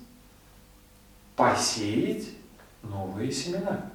[1.36, 2.30] посеять
[2.82, 3.90] новые семена.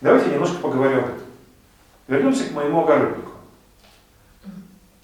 [0.00, 1.20] Давайте немножко поговорим об этом.
[2.08, 3.32] Вернемся к моему огороднику,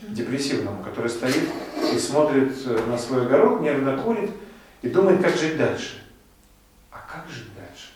[0.00, 1.48] депрессивному, который стоит
[1.92, 4.30] и смотрит э, на свой огород, нервно курит
[4.82, 6.02] и думает, как жить дальше.
[6.90, 7.90] А как жить дальше?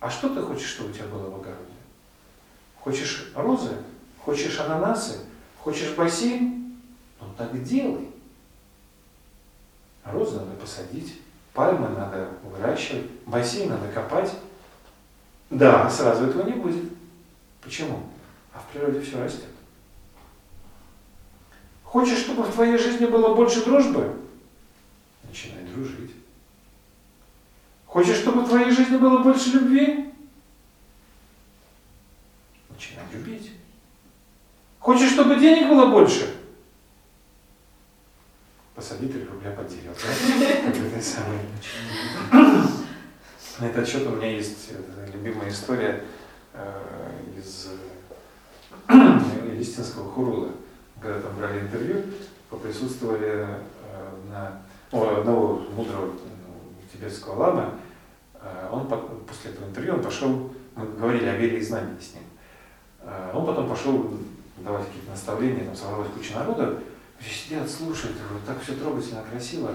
[0.00, 1.70] А что ты хочешь, чтобы у тебя было в огороде?
[2.80, 3.70] Хочешь розы?
[4.18, 5.20] Хочешь ананасы?
[5.58, 6.78] Хочешь бассейн?
[7.20, 8.10] Ну так делай.
[10.04, 11.20] Розы надо посадить,
[11.60, 14.32] пальмы надо выращивать, бассейн надо копать.
[15.50, 16.90] Да, сразу этого не будет.
[17.60, 18.00] Почему?
[18.54, 19.50] А в природе все растет.
[21.84, 24.16] Хочешь, чтобы в твоей жизни было больше дружбы?
[25.28, 26.12] Начинай дружить.
[27.84, 30.14] Хочешь, чтобы в твоей жизни было больше любви?
[32.70, 33.50] Начинай любить.
[34.78, 36.39] Хочешь, чтобы денег было больше?
[38.80, 39.94] Посади 3 рубля под дерево.
[43.60, 44.70] На этот счет у меня есть
[45.12, 46.02] любимая история
[46.54, 46.80] э,
[47.36, 47.68] из
[49.52, 50.52] Листинского Хурула,
[50.98, 52.04] когда там брали интервью,
[52.48, 53.58] поприсутствовали э,
[54.30, 54.62] на
[54.92, 56.14] одного мудрого
[56.90, 57.66] тибетского ламы,
[58.40, 58.88] э, он
[59.26, 62.24] после этого интервью он пошел, мы говорили о вере и знании с ним,
[63.00, 64.10] э, он потом пошел
[64.56, 66.78] давать какие-то наставления, там собралась куча народа,
[67.28, 68.16] сидят, слушают,
[68.46, 69.74] так все трогательно, красиво,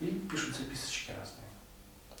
[0.00, 1.44] и пишут записочки разные.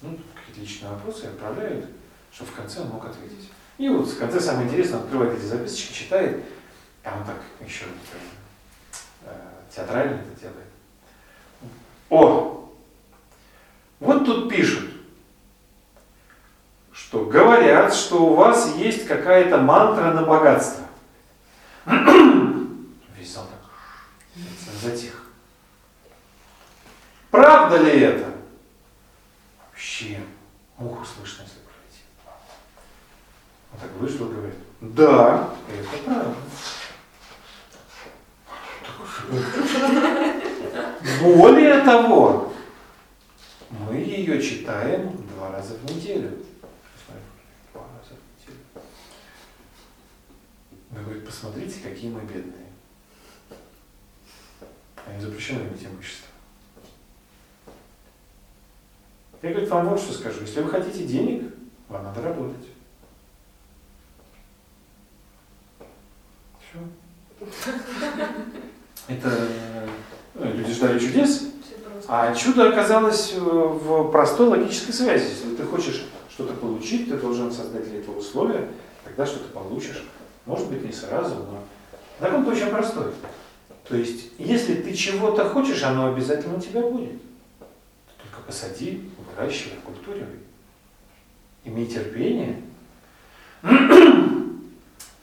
[0.02, 1.86] Ну, какие-то личные вопросы отправляют,
[2.32, 3.50] чтобы в конце он мог ответить.
[3.78, 6.44] И вот в конце самое интересное, он открывает эти записочки, читает,
[7.02, 7.36] а он так
[7.66, 7.84] еще
[9.24, 9.34] э,
[9.74, 10.66] театрально это делает.
[12.10, 12.70] О,
[14.00, 14.90] вот тут пишут,
[16.92, 20.84] что говорят, что у вас есть какая-то мантра на богатство.
[24.82, 25.24] Затих.
[27.30, 28.32] Правда ли это?
[29.60, 30.20] Вообще,
[30.76, 32.02] муху слышно, если пройти.
[33.72, 36.36] Он так вышел и говорит, да, это правда.
[41.22, 42.52] Более того,
[43.70, 46.44] мы ее читаем два раза в неделю.
[47.72, 48.60] Два раза в неделю.
[50.90, 52.63] Он говорит, посмотрите, какие мы бедные.
[55.14, 56.28] Они запрещены иметь имущество.
[59.42, 60.40] Я, говорит, вам вот что скажу.
[60.40, 61.54] Если вы хотите денег,
[61.88, 62.66] вам надо работать.
[66.58, 67.46] Все.
[69.06, 69.48] Это
[70.34, 71.44] ну, люди ждали чудес,
[72.08, 75.26] а чудо оказалось в простой логической связи.
[75.28, 78.68] Если ты хочешь что-то получить, ты должен создать для этого условия,
[79.04, 80.02] тогда что-то получишь.
[80.46, 81.62] Может быть, не сразу, но
[82.18, 83.12] закон очень простой.
[83.88, 87.20] То есть, если ты чего-то хочешь, оно обязательно у тебя будет.
[88.18, 90.38] Только посади, выращивай, культурируй.
[91.64, 92.62] Имей терпение.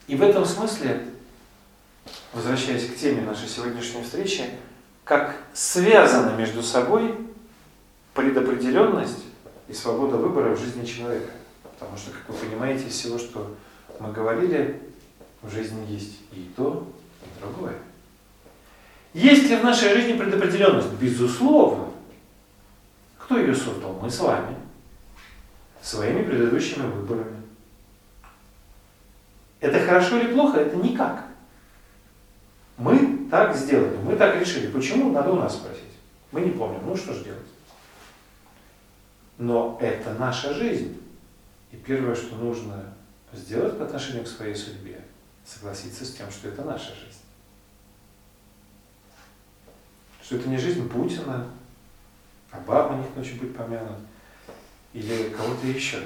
[0.07, 1.07] И в этом смысле,
[2.34, 4.45] возвращаясь к теме нашей сегодняшней встречи,
[5.03, 7.16] как связаны между собой
[8.14, 9.24] предопределенность
[9.68, 11.32] и свобода выбора в жизни человека.
[11.64, 13.55] Потому что, как вы понимаете, из всего, что
[13.99, 14.82] мы говорили,
[15.41, 16.88] в жизни есть и то,
[17.24, 17.76] и другое.
[19.14, 20.91] Есть ли в нашей жизни предопределенность?
[20.93, 21.89] Безусловно.
[23.18, 23.93] Кто ее создал?
[24.01, 24.55] Мы с вами.
[25.82, 27.41] Своими предыдущими выборами.
[29.59, 30.59] Это хорошо или плохо?
[30.59, 31.26] Это никак.
[32.78, 34.68] Мы так сделали, мы так решили.
[34.68, 35.12] Почему?
[35.12, 35.84] Надо у нас спросить.
[36.32, 36.82] Мы не помним.
[36.86, 37.39] Ну что же делать?
[39.38, 40.99] Но это наша жизнь.
[41.72, 42.93] И первое, что нужно
[43.34, 45.01] сделать по отношению к своей судьбе,
[45.45, 47.21] согласиться с тем, что это наша жизнь.
[50.32, 51.46] Что это не жизнь Путина,
[52.52, 53.98] Обама не хочет быть помянут,
[54.94, 56.02] или кого-то еще.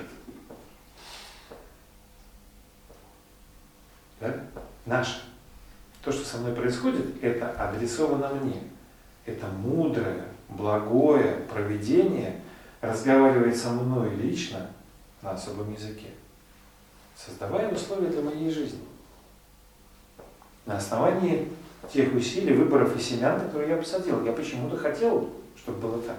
[4.19, 4.35] Да?
[4.87, 5.21] Наша.
[6.03, 8.63] То, что со мной происходит, это адресовано мне.
[9.27, 12.41] Это мудрое, благое проведение
[12.81, 14.71] разговаривает со мной лично
[15.21, 16.09] на особом языке,
[17.15, 18.81] создавая условия для моей жизни.
[20.65, 21.47] На основании
[21.91, 24.23] тех усилий, выборов и семян, которые я посадил.
[24.23, 26.17] Я почему-то хотел, чтобы было так.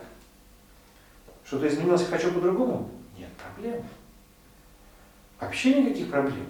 [1.45, 2.91] Что-то изменилось, я хочу по-другому?
[3.17, 3.85] Нет проблем.
[5.41, 6.47] Вообще никаких проблем.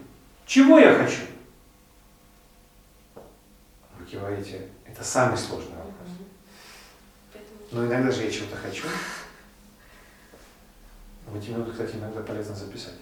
[0.46, 1.22] Чего я хочу?
[3.98, 6.08] Вы киваете, это самый сложный вопрос.
[7.72, 8.86] Но иногда же я чего-то хочу.
[11.26, 12.94] В эти минуты, кстати, иногда полезно записать.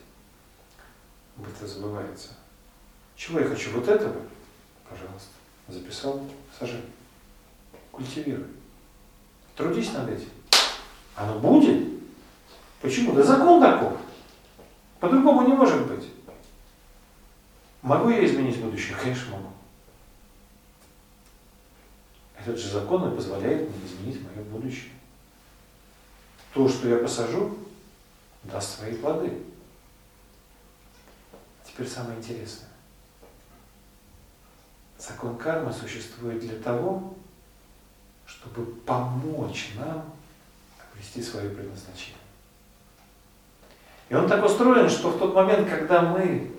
[1.36, 2.30] Быстро забывается.
[3.16, 3.70] Чего я хочу?
[3.72, 4.16] Вот этого?
[4.88, 5.33] Пожалуйста.
[5.68, 6.20] Записал,
[6.58, 6.82] сажай.
[7.90, 8.46] Культивируй.
[9.56, 10.28] Трудись над этим.
[11.14, 11.88] Оно будет.
[12.80, 13.12] Почему?
[13.12, 13.98] Да закон таков.
[15.00, 16.08] По-другому не может быть.
[17.82, 18.96] Могу я изменить будущее?
[18.96, 19.48] Конечно, могу.
[22.38, 24.90] Этот же закон и позволяет мне изменить мое будущее.
[26.52, 27.56] То, что я посажу,
[28.42, 29.32] даст свои плоды.
[31.66, 32.68] Теперь самое интересное.
[34.98, 37.14] Закон кармы существует для того,
[38.26, 40.04] чтобы помочь нам
[40.78, 42.16] обрести свое предназначение.
[44.08, 46.52] И он так устроен, что в тот момент, когда мы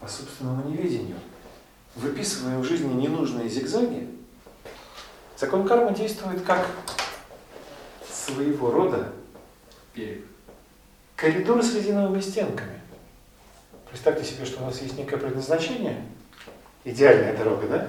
[0.00, 1.18] по собственному неведению
[1.94, 4.08] выписываем в жизни ненужные зигзаги,
[5.36, 6.66] закон кармы действует как
[8.10, 9.12] своего рода
[9.94, 10.24] Берег.
[11.16, 12.80] коридор с резиновыми стенками.
[13.88, 16.02] Представьте себе, что у нас есть некое предназначение,
[16.84, 17.88] идеальная дорога, да?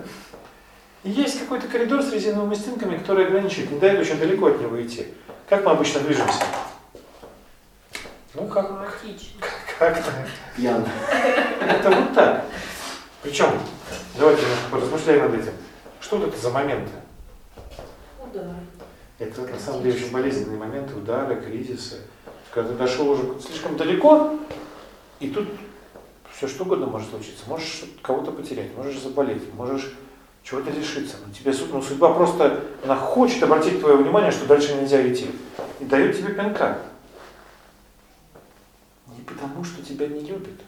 [1.03, 4.81] И есть какой-то коридор с резиновыми стенками, который ограничивает, не дает очень далеко от него
[4.81, 5.07] идти.
[5.49, 6.43] Как мы обычно движемся?
[8.33, 9.41] Ну, как, Хаотично.
[9.77, 10.03] как
[10.55, 10.85] Пьян.
[11.61, 12.45] Это вот так.
[13.21, 13.47] Причем,
[14.17, 15.53] давайте поразмышляем над этим.
[15.99, 16.91] Что вот это за моменты?
[18.19, 18.55] Удары.
[19.19, 22.01] Это на самом деле очень болезненные моменты, удары, кризисы.
[22.51, 24.39] Когда ты дошел уже слишком далеко,
[25.19, 25.47] и тут
[26.43, 27.43] все что угодно может случиться.
[27.47, 29.93] Можешь кого-то потерять, можешь заболеть, можешь
[30.43, 31.15] чего-то лишиться.
[31.25, 35.31] Но тебе суд- ну, судьба просто, она хочет обратить твое внимание, что дальше нельзя идти.
[35.79, 36.79] И дает тебе пинка.
[39.07, 40.59] Не потому, что тебя не любит.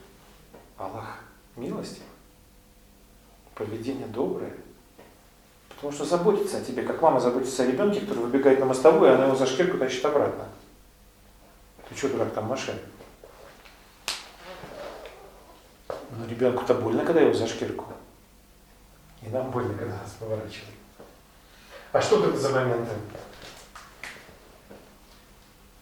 [0.78, 1.20] Аллах
[1.58, 2.04] милостив.
[3.54, 4.54] Поведение доброе.
[5.70, 9.14] Потому что заботится о тебе, как мама заботится о ребенке, который выбегает на мостовую, и
[9.14, 10.46] она его за шкирку тащит обратно.
[11.90, 12.80] Ты что, дурак, там машина?
[16.18, 17.94] Но ребенку-то больно, когда его за шкирку.
[19.22, 20.76] И нам больно, когда нас поворачивают.
[21.92, 22.92] А что это за моменты?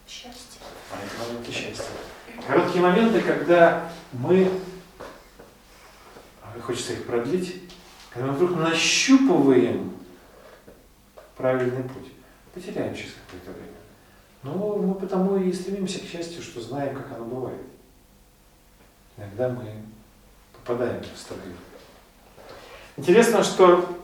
[0.08, 0.60] Счастье.
[0.92, 1.84] А это моменты счастья.
[2.46, 4.50] Короткие моменты, когда мы,
[6.42, 7.62] а, хочется их продлить,
[8.10, 9.94] когда мы вдруг нащупываем
[11.36, 12.12] правильный путь.
[12.54, 13.74] Потеряем через какое-то время.
[14.42, 17.62] Но мы потому и стремимся к счастью, что знаем, как оно бывает.
[19.16, 19.84] Иногда мы
[20.64, 21.52] попадаем в стабиль.
[22.96, 23.96] Интересно, что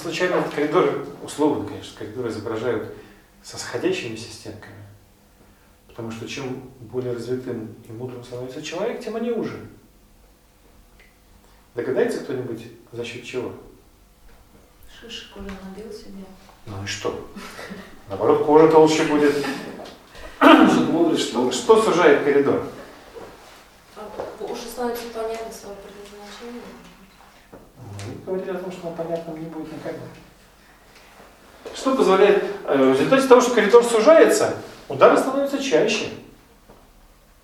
[0.00, 2.94] случайно этот коридор, условно, конечно, коридор изображают
[3.42, 4.74] со сходящимися стенками.
[5.88, 9.66] Потому что чем более развитым и мудрым становится человек, тем они уже.
[11.74, 13.52] Догадается кто-нибудь, за счет чего?
[15.00, 16.24] Шишек уже набил себе.
[16.66, 17.28] Ну и что?
[18.08, 19.34] Наоборот, кожа толще будет.
[21.18, 22.66] Что Что, сужает коридор?
[23.96, 24.08] А,
[24.40, 25.76] Уже становится понятно свое
[28.24, 30.04] говорили о том, что нам понятным не будет никогда.
[31.74, 34.56] Что позволяет, э, в результате того, что коридор сужается,
[34.88, 36.10] удары становятся чаще,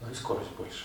[0.01, 0.85] но и скорость больше.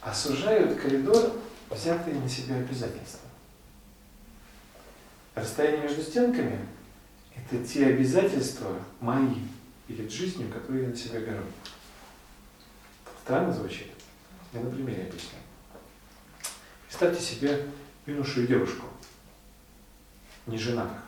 [0.00, 1.32] А сужают коридор
[1.70, 3.28] взятые на себя обязательства.
[5.34, 6.58] Расстояние между стенками–
[7.36, 9.36] это те обязательства мои
[9.86, 11.44] перед жизнью, которые я на себя беру.
[13.22, 13.92] Странно звучит?
[14.52, 15.41] Я на примере объясню.
[16.92, 17.68] Представьте себе
[18.04, 18.84] юношу и девушку,
[20.46, 20.98] не женатых.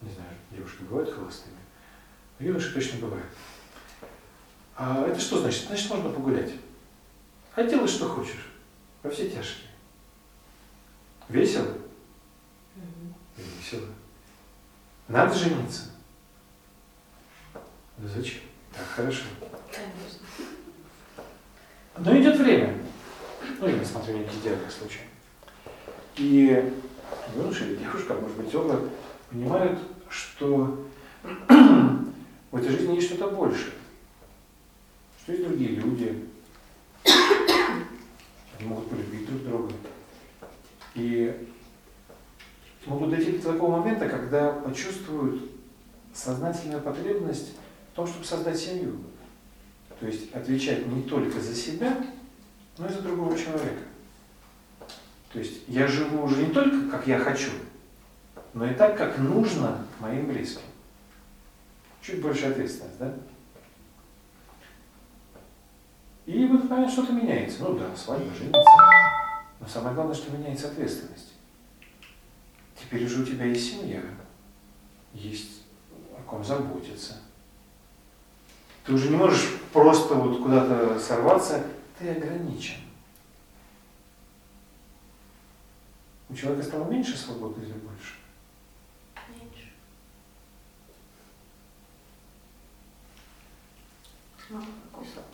[0.00, 1.56] Не знаю, девушки бывают холостыми,
[2.38, 3.26] но юноши точно бывают.
[4.76, 5.66] А это что значит?
[5.66, 6.52] Значит, можно погулять.
[7.56, 8.52] А делай, что хочешь.
[9.02, 9.70] Во все тяжкие.
[11.28, 11.76] Весело?
[13.36, 13.88] Весело.
[15.08, 15.90] Надо жениться.
[17.98, 18.42] Да зачем?
[18.72, 19.24] Так, хорошо.
[19.72, 20.53] Конечно.
[21.98, 22.74] Но идет время.
[23.60, 25.00] Ну, я смотрю некий идеальный случай.
[26.16, 26.72] И
[27.36, 28.80] юноша или девушка, может быть оба,
[29.30, 30.86] понимают, что
[31.48, 33.72] в этой жизни есть что-то большее.
[35.22, 36.28] Что есть другие люди.
[38.58, 39.72] Они могут полюбить друг друга.
[40.94, 41.48] И
[42.86, 45.50] могут дойти до такого момента, когда почувствуют
[46.12, 47.54] сознательную потребность
[47.92, 48.96] в том, чтобы создать семью.
[50.04, 51.96] То есть отвечать не только за себя,
[52.76, 53.84] но из-за другого человека.
[55.32, 57.48] То есть я живу уже не только как я хочу,
[58.52, 60.60] но и так, как нужно моим близким.
[62.02, 63.14] Чуть больше ответственность, да?
[66.26, 67.62] И в этот момент что-то меняется.
[67.62, 68.60] Ну да, свадьба, женится.
[69.58, 71.32] Но самое главное, что меняется ответственность.
[72.78, 74.02] Теперь уже у тебя есть семья,
[75.14, 75.62] есть
[76.14, 77.23] о ком заботиться.
[78.84, 81.64] Ты уже не можешь просто вот куда-то сорваться,
[81.98, 82.76] ты ограничен.
[86.28, 88.14] У человека стало меньше свободы или больше?
[89.28, 89.72] Меньше.
[94.50, 95.24] Ну, какой срок?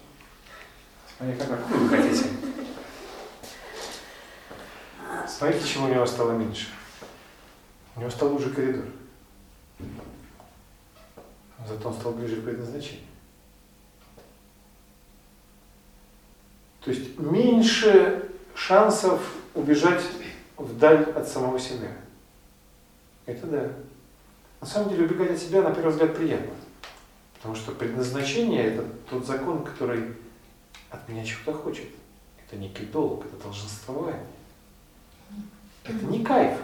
[1.17, 2.31] Смотри, как, какую вы хотите.
[5.27, 6.69] Смотрите, чего у него стало меньше.
[7.97, 8.85] У него стал уже коридор.
[11.67, 13.10] Зато он стал ближе к предназначению.
[16.83, 19.21] То есть меньше шансов
[19.55, 20.03] убежать
[20.57, 21.89] вдаль от самого себя.
[23.27, 23.73] Это да.
[24.61, 26.53] На самом деле убегать от себя на первый взгляд приятно.
[27.35, 30.15] Потому что предназначение это тот закон, который
[30.91, 31.87] от меня чего-то хочет.
[32.47, 34.21] Это некий долг, это долженствование.
[35.85, 36.59] Это не кайф.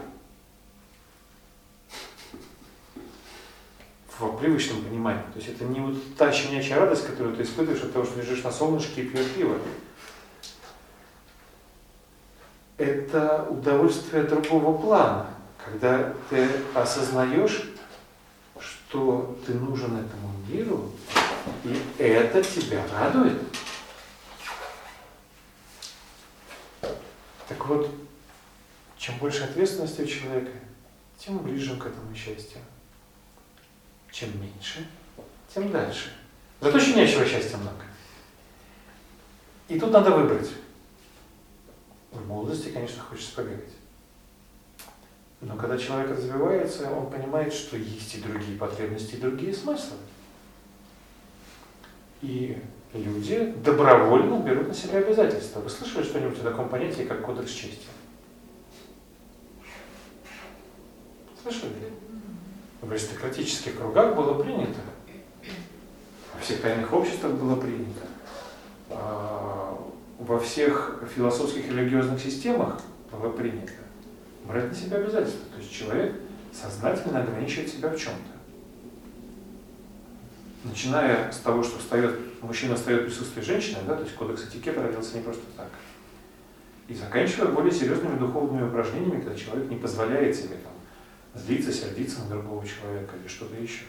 [4.18, 5.22] В привычном понимании.
[5.34, 8.42] То есть это не вот та щенячья радость, которую ты испытываешь от того, что лежишь
[8.42, 9.58] на солнышке и пьешь пиво.
[12.78, 15.26] Это удовольствие другого плана,
[15.64, 17.70] когда ты осознаешь,
[18.60, 20.90] что ты нужен этому миру,
[21.64, 23.40] и это тебя радует.
[27.48, 27.90] Так вот,
[28.98, 30.50] чем больше ответственности у человека,
[31.18, 32.58] тем ближе к этому счастью.
[34.10, 34.86] Чем меньше,
[35.52, 36.12] тем дальше.
[36.60, 37.84] Зато щенячьего счастья много.
[39.68, 40.50] И тут надо выбрать.
[42.12, 43.72] В молодости, конечно, хочется побегать.
[45.40, 49.96] Но когда человек развивается, он понимает, что есть и другие потребности, и другие смыслы.
[52.22, 52.60] И
[52.94, 55.60] люди добровольно берут на себя обязательства.
[55.60, 57.86] Вы слышали что-нибудь о таком понятии, как кодекс чести?
[61.42, 61.72] Слышали?
[62.80, 64.80] В аристократических кругах было принято,
[66.34, 68.06] во всех тайных обществах было принято,
[68.90, 69.65] а,
[70.18, 72.80] во всех философских и религиозных системах
[73.12, 73.72] было принято
[74.44, 75.42] брать на себя обязательства.
[75.54, 76.14] То есть человек
[76.52, 78.36] сознательно ограничивает себя в чем-то.
[80.64, 84.82] Начиная с того, что встает, мужчина встает в присутствии женщины, да, то есть кодекс этикета
[84.82, 85.68] родился не просто так.
[86.88, 90.72] И заканчивая более серьезными духовными упражнениями, когда человек не позволяет себе там,
[91.40, 93.84] злиться, сердиться на другого человека или что-то еще.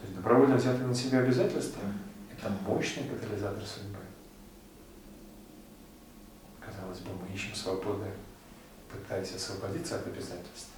[0.00, 1.82] То есть добровольно взятые на себя обязательства–
[2.32, 3.93] это мощный катализатор судьбы.
[6.64, 8.10] Казалось бы, мы ищем свободы,
[8.90, 10.70] пытаясь освободиться от обязательств,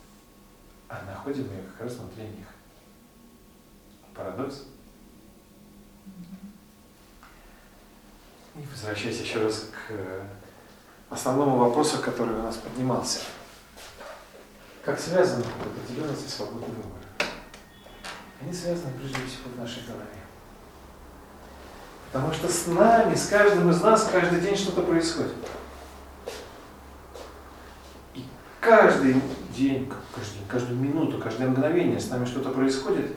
[0.88, 2.46] а находим ее как раз внутри них.
[4.14, 4.64] Парадокс.
[8.54, 9.92] И возвращаясь еще раз к
[11.10, 13.20] основному вопросу, который у нас поднимался.
[14.84, 17.02] Как связаны определенность и свободный выбор?
[18.40, 20.06] Они связаны прежде всего в нашей голове.
[22.12, 25.34] Потому что с нами, с каждым из нас каждый день что-то происходит.
[28.14, 28.24] И
[28.66, 29.14] каждый
[29.56, 33.12] день, каждый, каждую минуту, каждое мгновение с нами что-то происходит.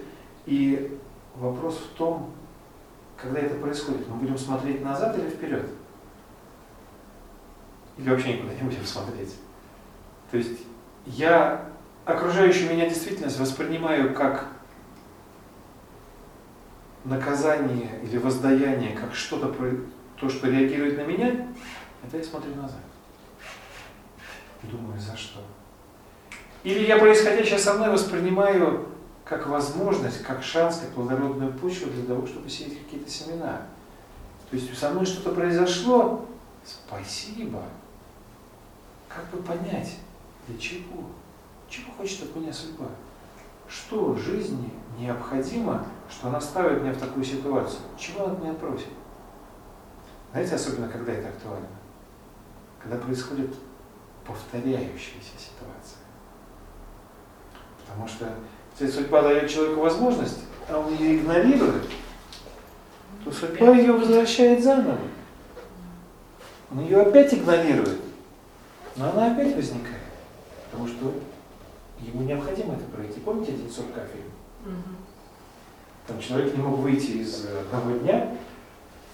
[0.45, 0.99] И
[1.35, 2.31] вопрос в том,
[3.17, 5.65] когда это происходит, мы будем смотреть назад или вперед?
[7.97, 9.35] Или вообще никуда не будем смотреть?
[10.29, 10.59] То есть
[11.05, 11.65] я
[12.05, 14.45] окружающую меня действительность воспринимаю как
[17.05, 19.53] наказание или воздаяние, как что-то,
[20.17, 21.47] то, что реагирует на меня,
[22.05, 22.81] это я смотрю назад.
[24.63, 25.39] Думаю, за что.
[26.63, 28.87] Или я происходящее со мной воспринимаю
[29.23, 33.61] как возможность, как шанс, как плодородную почву для того, чтобы сеять какие-то семена.
[34.49, 36.25] То есть со мной что-то произошло,
[36.65, 37.63] спасибо.
[39.07, 39.97] Как бы понять,
[40.47, 41.05] для чего?
[41.69, 42.87] Чего хочет от меня судьба?
[43.67, 47.81] Что жизни необходимо, что она ставит меня в такую ситуацию?
[47.97, 48.89] Чего она от меня просит?
[50.31, 51.67] Знаете, особенно когда это актуально?
[52.81, 53.53] Когда происходит
[54.29, 55.99] повторяющаяся ситуация.
[57.85, 58.29] Потому что
[58.79, 61.89] если судьба дает человеку возможность, а он ее игнорирует,
[63.25, 64.97] то судьба ее возвращает заново.
[66.71, 67.99] Он ее опять игнорирует,
[68.95, 70.03] но она опять возникает.
[70.71, 71.13] Потому что
[71.99, 73.19] ему необходимо это пройти.
[73.19, 74.75] Помните один сурка фильм?
[76.05, 78.35] Там человек не мог выйти из одного дня,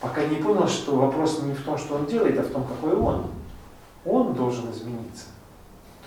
[0.02, 2.94] пока не понял, что вопрос не в том, что он делает, а в том, какой
[2.94, 3.32] он.
[4.06, 5.26] Он должен измениться.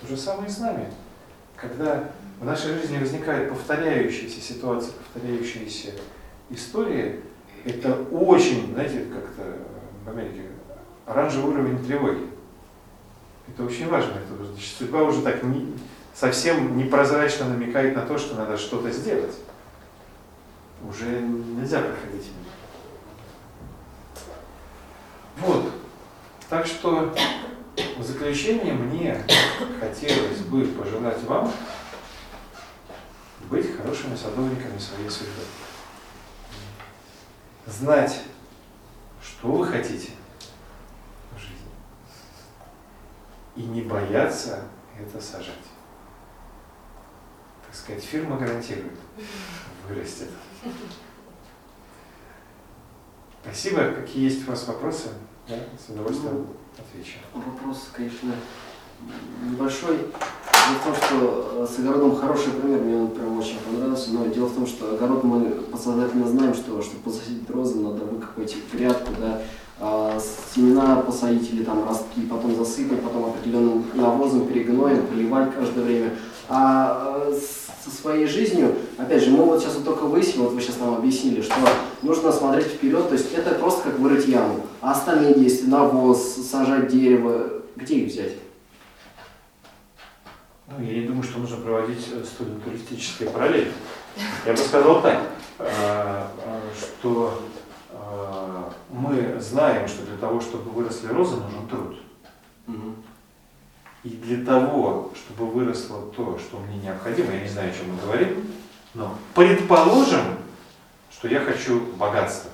[0.01, 0.87] То же самое и с нами.
[1.57, 2.11] Когда
[2.41, 5.93] в нашей жизни возникают повторяющиеся ситуации, повторяющиеся
[6.51, 7.21] истории,
[7.65, 9.59] это очень, знаете, как-то
[10.05, 10.43] в Америке,
[11.05, 12.29] оранжевый уровень тревоги.
[13.49, 14.13] Это очень важно.
[14.13, 15.75] Это, значит, судьба уже так не,
[16.15, 19.35] совсем непрозрачно намекает на то, что надо что-то сделать.
[20.89, 22.49] Уже нельзя проходить мимо.
[25.39, 25.73] Вот.
[26.49, 27.13] Так что
[27.97, 29.25] в заключение мне
[29.81, 31.53] хотелось бы пожелать вам
[33.51, 35.43] быть хорошими садовниками своей судьбы.
[37.67, 38.23] Знать,
[39.23, 40.13] что вы хотите
[41.35, 41.71] в жизни.
[43.57, 44.65] И не бояться
[44.99, 45.55] это сажать.
[47.67, 48.99] Так сказать, фирма гарантирует,
[49.87, 50.31] вырастет.
[53.43, 53.93] Спасибо.
[53.93, 55.09] Какие есть у вас вопросы?
[55.47, 56.47] Я с удовольствием
[56.79, 57.19] отвечу.
[57.35, 58.33] Вопрос, конечно,
[59.51, 59.97] небольшой.
[59.97, 64.27] Дело в том, что э, с огородом хороший пример, мне он прям очень понравился, но
[64.27, 69.13] дело в том, что огород мы подсознательно знаем, что чтобы посадить розы, надо выкопать грядку,
[69.19, 69.41] да,
[69.81, 70.19] а,
[70.55, 76.11] семена посадить или там ростки, потом засыпать, потом определенным навозом, перегноем, поливать каждое время.
[76.49, 77.39] А э,
[77.85, 78.68] со своей жизнью,
[79.09, 81.55] опять же, мы вот сейчас вот только выяснили, вот вы сейчас нам объяснили, что
[82.03, 84.67] нужно смотреть вперед, то есть это просто как вырыть яму.
[84.83, 88.33] А остальные действия, навоз, сажать дерево, где их взять?
[90.67, 93.73] Ну, я не думаю, что нужно проводить э, студент-туристические параллели.
[94.45, 95.23] Я бы сказал так,
[95.59, 97.41] э, э, что
[98.91, 101.97] мы знаем, что для того, чтобы выросли розы, нужен труд.
[104.05, 108.01] И для того, чтобы выросло то, что мне необходимо, я не знаю, о чем мы
[108.03, 108.47] говорим,
[108.95, 110.39] но предположим,
[111.11, 112.51] что я хочу богатства.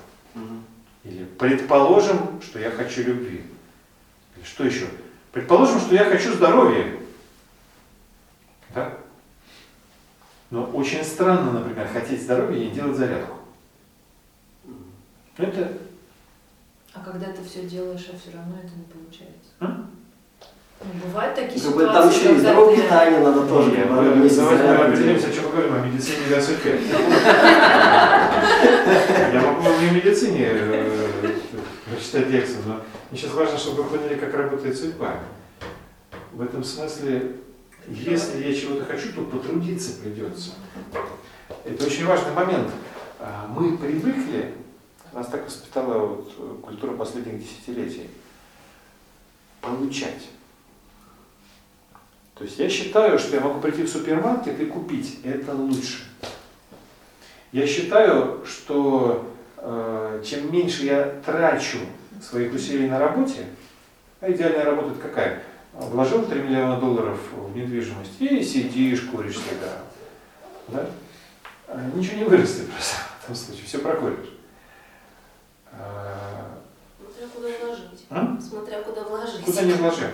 [1.03, 3.45] Или предположим, что я хочу любви.
[4.35, 4.87] Или что еще?
[5.31, 6.97] Предположим, что я хочу здоровья.
[8.73, 8.97] Да?
[10.49, 13.37] Но очень странно, например, хотеть здоровья и не делать зарядку.
[15.37, 15.77] Это...
[16.93, 19.51] А когда ты все делаешь, а все равно это не получается.
[19.59, 19.85] А?
[20.83, 23.71] Ну, бывают такие Как ситуации, там еще и здоровое питание надо тоже.
[23.71, 26.79] Не, как бы, мы- давайте мы определимся, о чем мы говорим, о медицине о судьбе.
[29.33, 31.35] Я могу вам и в медицине э,
[31.89, 35.19] прочитать лекцию, но мне сейчас важно, чтобы вы поняли, как работает судьба.
[36.33, 37.37] В этом смысле,
[37.87, 40.51] если я чего-то хочу, то потрудиться придется.
[41.63, 42.69] Это очень важный момент.
[43.19, 44.53] А, Мы привыкли,
[45.13, 48.09] нас так воспитала вот культура последних десятилетий,
[49.61, 50.29] получать.
[52.35, 55.19] То есть я считаю, что я могу прийти в супермаркет и купить.
[55.23, 56.03] Это лучше.
[57.53, 61.77] Я считаю, что э, чем меньше я трачу
[62.21, 63.45] своих усилий на работе,
[64.19, 65.43] а идеальная работа это какая?
[65.73, 69.85] Вложил 3 миллиона долларов в недвижимость и сидишь, куришь сигару.
[70.67, 70.89] Да?
[71.67, 74.29] А Ничего не вырастет просто в этом случае, все прокуришь.
[75.71, 76.59] А,
[76.97, 78.05] Смотря куда вложить.
[78.09, 78.37] а?
[78.41, 79.41] Смотря куда вложить.
[79.41, 80.09] Куда не вложим?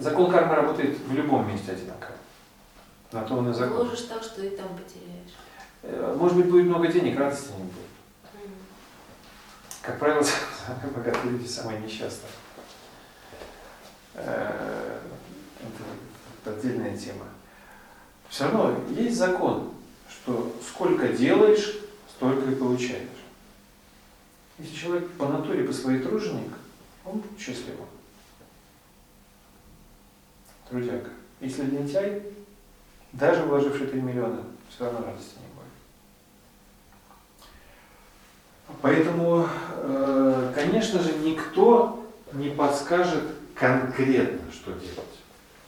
[0.00, 2.12] Закон кармы работает в любом месте одинаково.
[3.12, 3.86] На то он и закон.
[3.86, 5.32] Вложишь так, что и там потеряешь.
[5.82, 8.52] Э, Может быть, будет много денег, радости не будет.
[9.82, 10.22] Как правило,
[10.66, 12.30] самые богатые люди самые несчастные.
[14.14, 15.00] Э,
[16.44, 17.24] Это отдельная тема.
[18.28, 19.72] Все равно есть закон,
[20.10, 21.76] что сколько делаешь,
[22.16, 23.08] столько и получаешь.
[24.58, 26.52] Если человек по натуре, по своей труженик,
[27.04, 27.38] он будет
[30.68, 31.08] Трудяга.
[31.40, 32.22] Если лентяй,
[33.12, 35.72] даже вложивший 3 миллиона, все равно радости не будет.
[38.82, 43.24] Поэтому, э, конечно же, никто не подскажет
[43.54, 45.18] конкретно, что делать.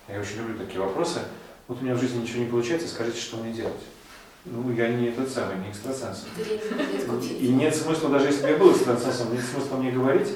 [0.09, 1.21] Я очень люблю такие вопросы.
[1.67, 3.81] Вот у меня в жизни ничего не получается, скажите, что мне делать.
[4.45, 6.27] Ну, я не этот самый, не экстрасенс.
[7.39, 10.29] И нет смысла, даже если бы я был экстрасенсом, нет смысла мне говорить,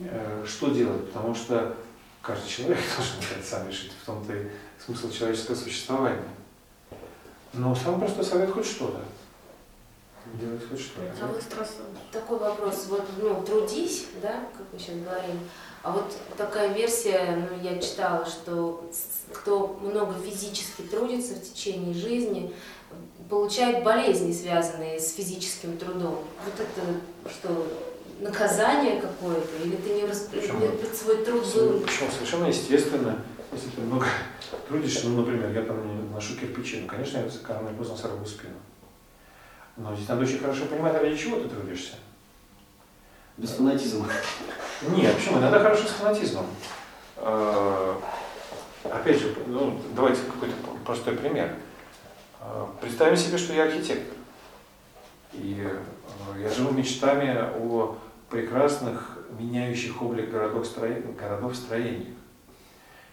[0.00, 1.76] э, что делать, потому что
[2.24, 4.46] каждый человек должен это сам решить, в том-то и
[4.84, 6.22] смысл человеческого существования.
[7.52, 9.00] Но самый простой совет хоть что-то.
[10.40, 11.12] Делать хоть что-то.
[11.20, 11.42] А вот
[12.10, 12.86] такой вопрос.
[12.88, 15.38] Вот, ну, трудись, да, как мы сейчас говорим.
[15.82, 18.90] А вот такая версия, ну, я читала, что
[19.32, 22.52] кто много физически трудится в течение жизни,
[23.28, 26.24] получает болезни, связанные с физическим трудом.
[26.44, 27.66] Вот это что,
[28.20, 29.56] наказание какое-то?
[29.64, 30.30] Или ты не, расп...
[30.30, 30.60] Почему?
[30.60, 31.80] не- свой труд был...
[31.80, 33.18] Причем совершенно естественно,
[33.52, 34.06] если ты много
[34.68, 38.24] трудишься, ну, например, я там не ношу кирпичи, ну, конечно, я рано или поздно сорву
[38.26, 38.54] спину.
[39.76, 41.94] Но здесь надо очень хорошо понимать, ради чего ты трудишься.
[43.36, 44.06] Без фанатизма.
[44.88, 45.38] Нет, почему?
[45.38, 46.46] Иногда хорошо с фанатизмом.
[47.16, 47.94] Э,
[48.84, 50.54] Опять же, ну, давайте какой-то
[50.84, 51.56] простой пример.
[52.40, 54.16] Э, Представим себе, что я архитектор.
[55.34, 57.96] И э, я живу мечтами о
[58.30, 62.16] прекрасных, меняющих облик городов, строен- городов строениях.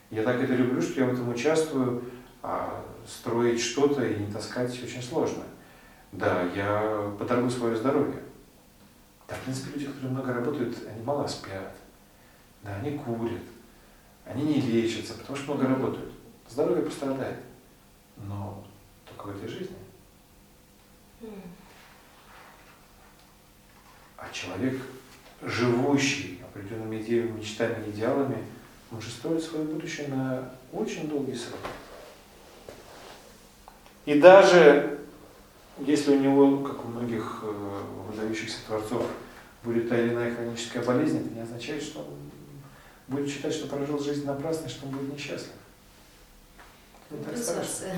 [0.10, 2.04] Я так это люблю, что я в этом участвую,
[2.44, 5.44] а строить что-то и не таскать очень сложно.
[6.12, 8.22] Да, я подорву свое здоровье.
[9.28, 11.74] Да, в принципе, люди, которые много работают, они мало спят.
[12.64, 13.42] Да, они курят.
[14.26, 16.12] Они не лечатся, потому что много работают.
[16.50, 17.38] Здоровье пострадает.
[18.18, 18.64] Но
[19.08, 19.76] только в этой жизни.
[21.22, 21.30] М.
[24.22, 24.80] А человек,
[25.42, 28.38] живущий определенными идеями, мечтами, идеалами,
[28.92, 31.60] может строить свое будущее на очень долгий срок.
[34.06, 35.00] И даже
[35.80, 39.08] если у него, как у многих э, выдающихся творцов,
[39.64, 42.18] будет та или иная хроническая болезнь, это не означает, что он
[43.08, 45.54] будет считать, что прожил жизнь напрасно, что он будет несчастлив.
[47.10, 47.62] Не так страшно.
[47.62, 47.96] Компенсация.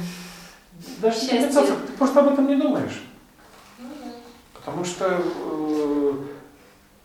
[1.02, 3.02] Даже не ты просто об этом не думаешь.
[4.64, 6.14] Потому что э,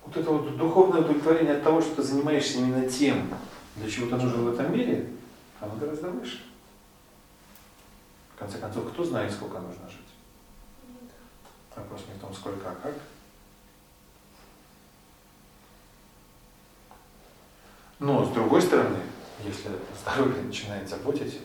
[0.06, 3.28] вот это вот духовное удовлетворение от того, что ты занимаешься именно тем,
[3.74, 5.10] для чего ты нужен в этом мире,
[5.60, 6.44] оно гораздо выше.
[8.34, 9.98] В конце концов, кто знает, сколько нужно жить?
[11.74, 12.94] Вопрос не в том, сколько, а как.
[17.98, 18.98] Но, с другой стороны,
[19.44, 19.70] если
[20.00, 21.40] здоровье начинает заботить,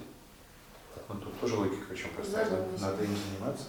[1.10, 2.48] ну, тут тоже логика очень простая,
[2.80, 3.66] надо им заниматься.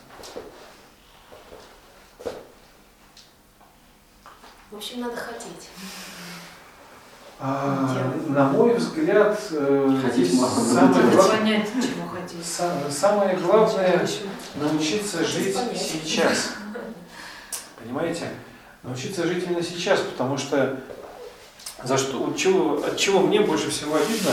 [4.74, 5.68] В общем, надо хотеть.
[7.38, 7.94] А,
[8.26, 10.10] на мой взгляд, э, можно,
[10.50, 12.44] самое, но Надо гла- понять, чего хотеть.
[12.44, 14.04] са- самое главное
[14.56, 15.78] научиться жить Понять.
[15.80, 16.54] сейчас.
[17.80, 18.30] Понимаете?
[18.82, 20.80] Научиться жить именно сейчас, потому что
[21.84, 24.32] за что, от чего, от чего мне больше всего обидно,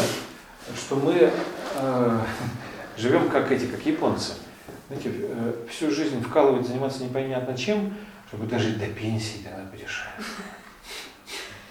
[0.76, 1.32] что мы
[1.76, 2.20] э,
[2.98, 4.34] живем как эти, как японцы.
[4.88, 7.96] Знаете, э, всю жизнь вкалывать, заниматься непонятно чем,
[8.32, 10.06] чтобы дожить до пенсии, тогда будешь.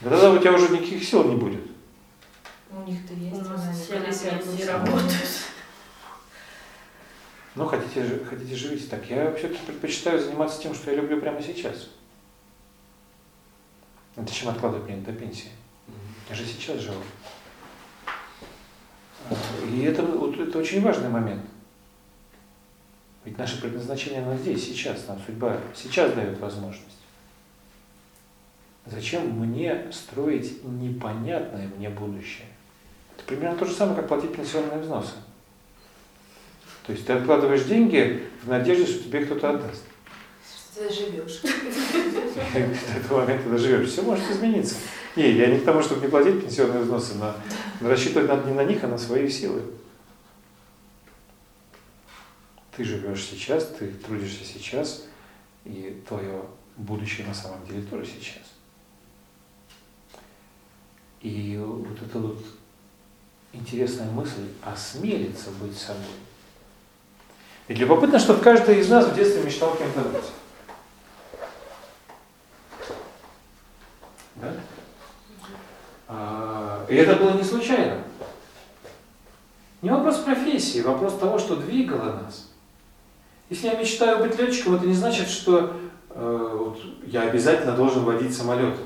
[0.03, 1.63] Да тогда у тебя уже никаких сил не будет.
[2.71, 3.35] У них-то есть.
[3.35, 5.31] У нас все на пенсии работают.
[7.55, 9.09] Ну, хотите, хотите живите так.
[9.09, 11.89] Я все-таки предпочитаю заниматься тем, что я люблю прямо сейчас.
[14.17, 15.49] Это чем откладывать мне до пенсии.
[16.29, 17.01] Я же сейчас живу.
[19.31, 19.35] А,
[19.73, 21.43] И это, вот, это очень важный момент.
[23.25, 25.07] Ведь наше предназначение оно здесь, сейчас.
[25.09, 26.87] Нам судьба сейчас дает возможность.
[28.87, 32.47] Зачем мне строить непонятное мне будущее?
[33.17, 35.13] Это примерно то же самое, как платить пенсионные взносы.
[36.87, 39.85] То есть ты откладываешь деньги в надежде, что тебе кто-то отдаст.
[40.75, 41.43] Ты живешь.
[41.45, 43.91] И До этого момента доживешь.
[43.91, 44.77] Все может измениться.
[45.15, 47.35] Не, я не к тому, чтобы не платить пенсионные взносы, но,
[47.81, 49.63] но рассчитывать надо не на них, а на свои силы.
[52.77, 55.05] Ты живешь сейчас, ты трудишься сейчас,
[55.65, 56.45] и твое
[56.77, 58.45] будущее на самом деле тоже сейчас.
[61.21, 62.43] И вот эта вот
[63.53, 66.05] интересная мысль осмелиться быть собой.
[67.69, 70.25] Ведь любопытно, что каждый из нас в детстве мечтал кем-то быть.
[74.37, 74.55] Да?
[76.09, 78.03] А, И это было не случайно.
[79.83, 82.50] Не вопрос профессии, вопрос того, что двигало нас.
[83.51, 85.77] Если я мечтаю быть летчиком, это не значит, что
[86.11, 88.79] э, вот, я обязательно должен водить самолеты.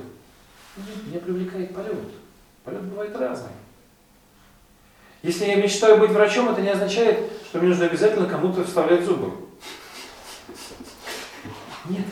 [0.79, 1.99] Нет, меня привлекает полет.
[2.65, 3.53] Полет бывает разный.
[5.23, 9.33] Если я мечтаю быть врачом, это не означает, что мне нужно обязательно кому-то вставлять зубы.
[11.91, 12.07] Нет,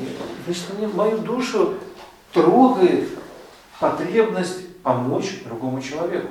[0.44, 1.74] значит, мне мою душу
[2.34, 3.08] трогает
[3.80, 6.28] потребность помочь другому человеку.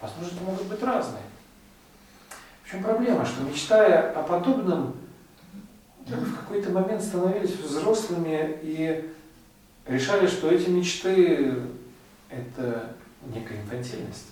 [0.00, 1.22] Возможности могут быть разные.
[2.64, 3.26] В чем проблема?
[3.26, 4.94] Что мечтая о подобном,
[6.08, 9.10] мы в какой-то момент становились взрослыми и
[9.86, 11.54] решали, что эти мечты–
[12.30, 12.94] это
[13.34, 14.26] некая инфантильность.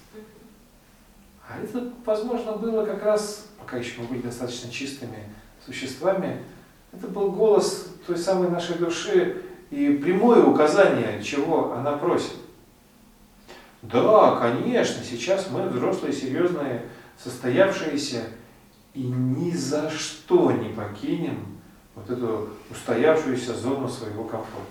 [1.49, 5.19] А это, возможно, было как раз, пока еще мы были достаточно чистыми
[5.65, 6.43] существами,
[6.93, 12.37] это был голос той самой нашей души и прямое указание, чего она просит.
[13.83, 16.87] Да, конечно, сейчас мы взрослые, серьезные,
[17.23, 18.23] состоявшиеся,
[18.95, 21.54] и ни за что не покинем
[21.95, 24.67] вот эту устоявшуюся зону своего комфорта.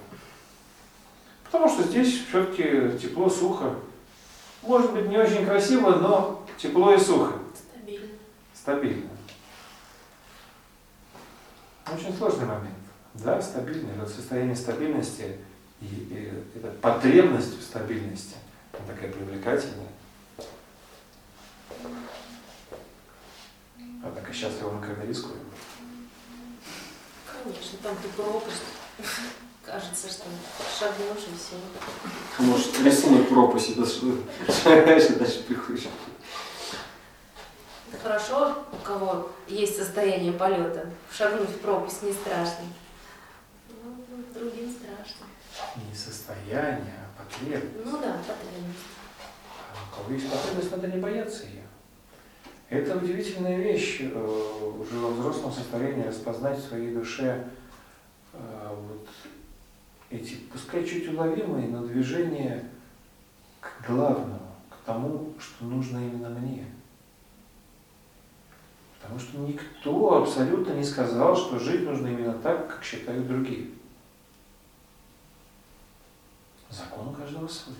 [1.45, 3.75] Потому что здесь все-таки тепло, сухо.
[4.63, 7.33] Может быть, не очень красиво, но тепло и сухо.
[7.55, 8.07] Стабильно.
[8.53, 9.09] Стабильно.
[11.93, 12.75] Очень сложный момент.
[13.13, 13.93] Да, стабильный.
[13.95, 15.37] Это состояние стабильности
[15.81, 18.35] И, и эта потребность в стабильности,
[18.71, 19.89] она такая привлекательная.
[24.03, 25.39] Однако счастливо мы когда рискуем.
[27.43, 28.63] Конечно, там ты пропасть.
[29.65, 30.23] Кажется, что
[30.77, 31.55] шагнешь и все.
[32.39, 34.17] Может, рисунок пропаси, да что
[34.65, 35.87] дальше, дальше приходишь.
[37.89, 40.89] Это хорошо, у кого есть состояние полета.
[41.11, 42.65] Шагнуть в пропасть не страшно.
[43.69, 45.25] Ну, другим страшно.
[45.75, 47.85] Не состояние, а потребность.
[47.85, 48.79] Ну да, потребность.
[49.73, 51.62] А у кого есть потребность, надо не бояться ее.
[52.73, 57.47] Это удивительная вещь, э, уже во взрослом состоянии распознать в своей душе
[58.33, 59.07] э, вот
[60.09, 62.67] эти, пускай чуть уловимые, но движения
[63.59, 64.39] к главному,
[64.71, 66.65] к тому, что нужно именно мне.
[68.99, 73.69] Потому что никто абсолютно не сказал, что жить нужно именно так, как считают другие.
[76.71, 77.75] Закон у каждого свой.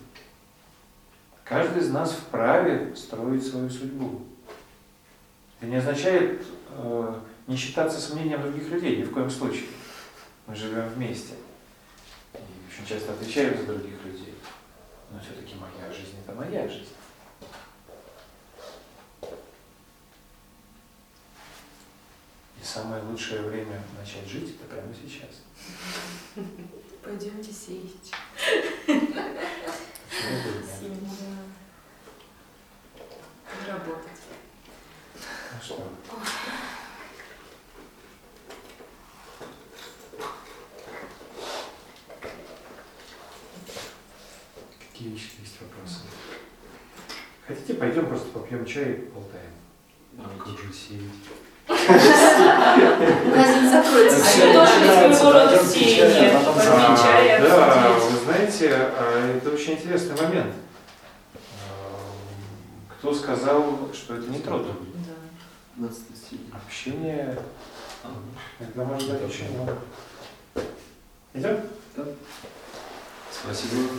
[1.43, 4.21] Каждый из нас вправе строить свою судьбу.
[5.63, 9.67] Это не означает э, не считаться с мнением других людей, ни в коем случае.
[10.45, 11.35] Мы живем вместе.
[12.33, 12.37] И
[12.69, 14.35] очень часто отвечаем за других людей.
[15.09, 16.89] Но все-таки моя жизнь это моя жизнь.
[22.61, 25.43] И самое лучшее время начать жить это прямо сейчас.
[27.01, 28.11] Пойдемте сеять.
[30.85, 31.05] Почему
[33.85, 33.95] бы.
[33.95, 34.12] Ну
[35.63, 35.77] что,
[44.79, 46.01] какие еще есть вопросы?
[47.47, 49.51] Хотите, пойдем просто попьем чай и болтаем?
[50.19, 51.01] А как же сеять?
[53.25, 54.23] Магазин закроется.
[54.23, 56.31] А это тоже рода пойдём сеяние.
[57.39, 60.53] да, вы знаете, а, это очень интересный момент.
[61.35, 64.73] А, Кто сказал, что это не трудно?
[65.75, 65.87] Да.
[65.87, 66.51] 20 стилей.
[66.51, 67.37] Общение
[68.75, 69.77] может быть очень много.
[71.33, 71.61] Идем?
[73.31, 73.89] Спасибо.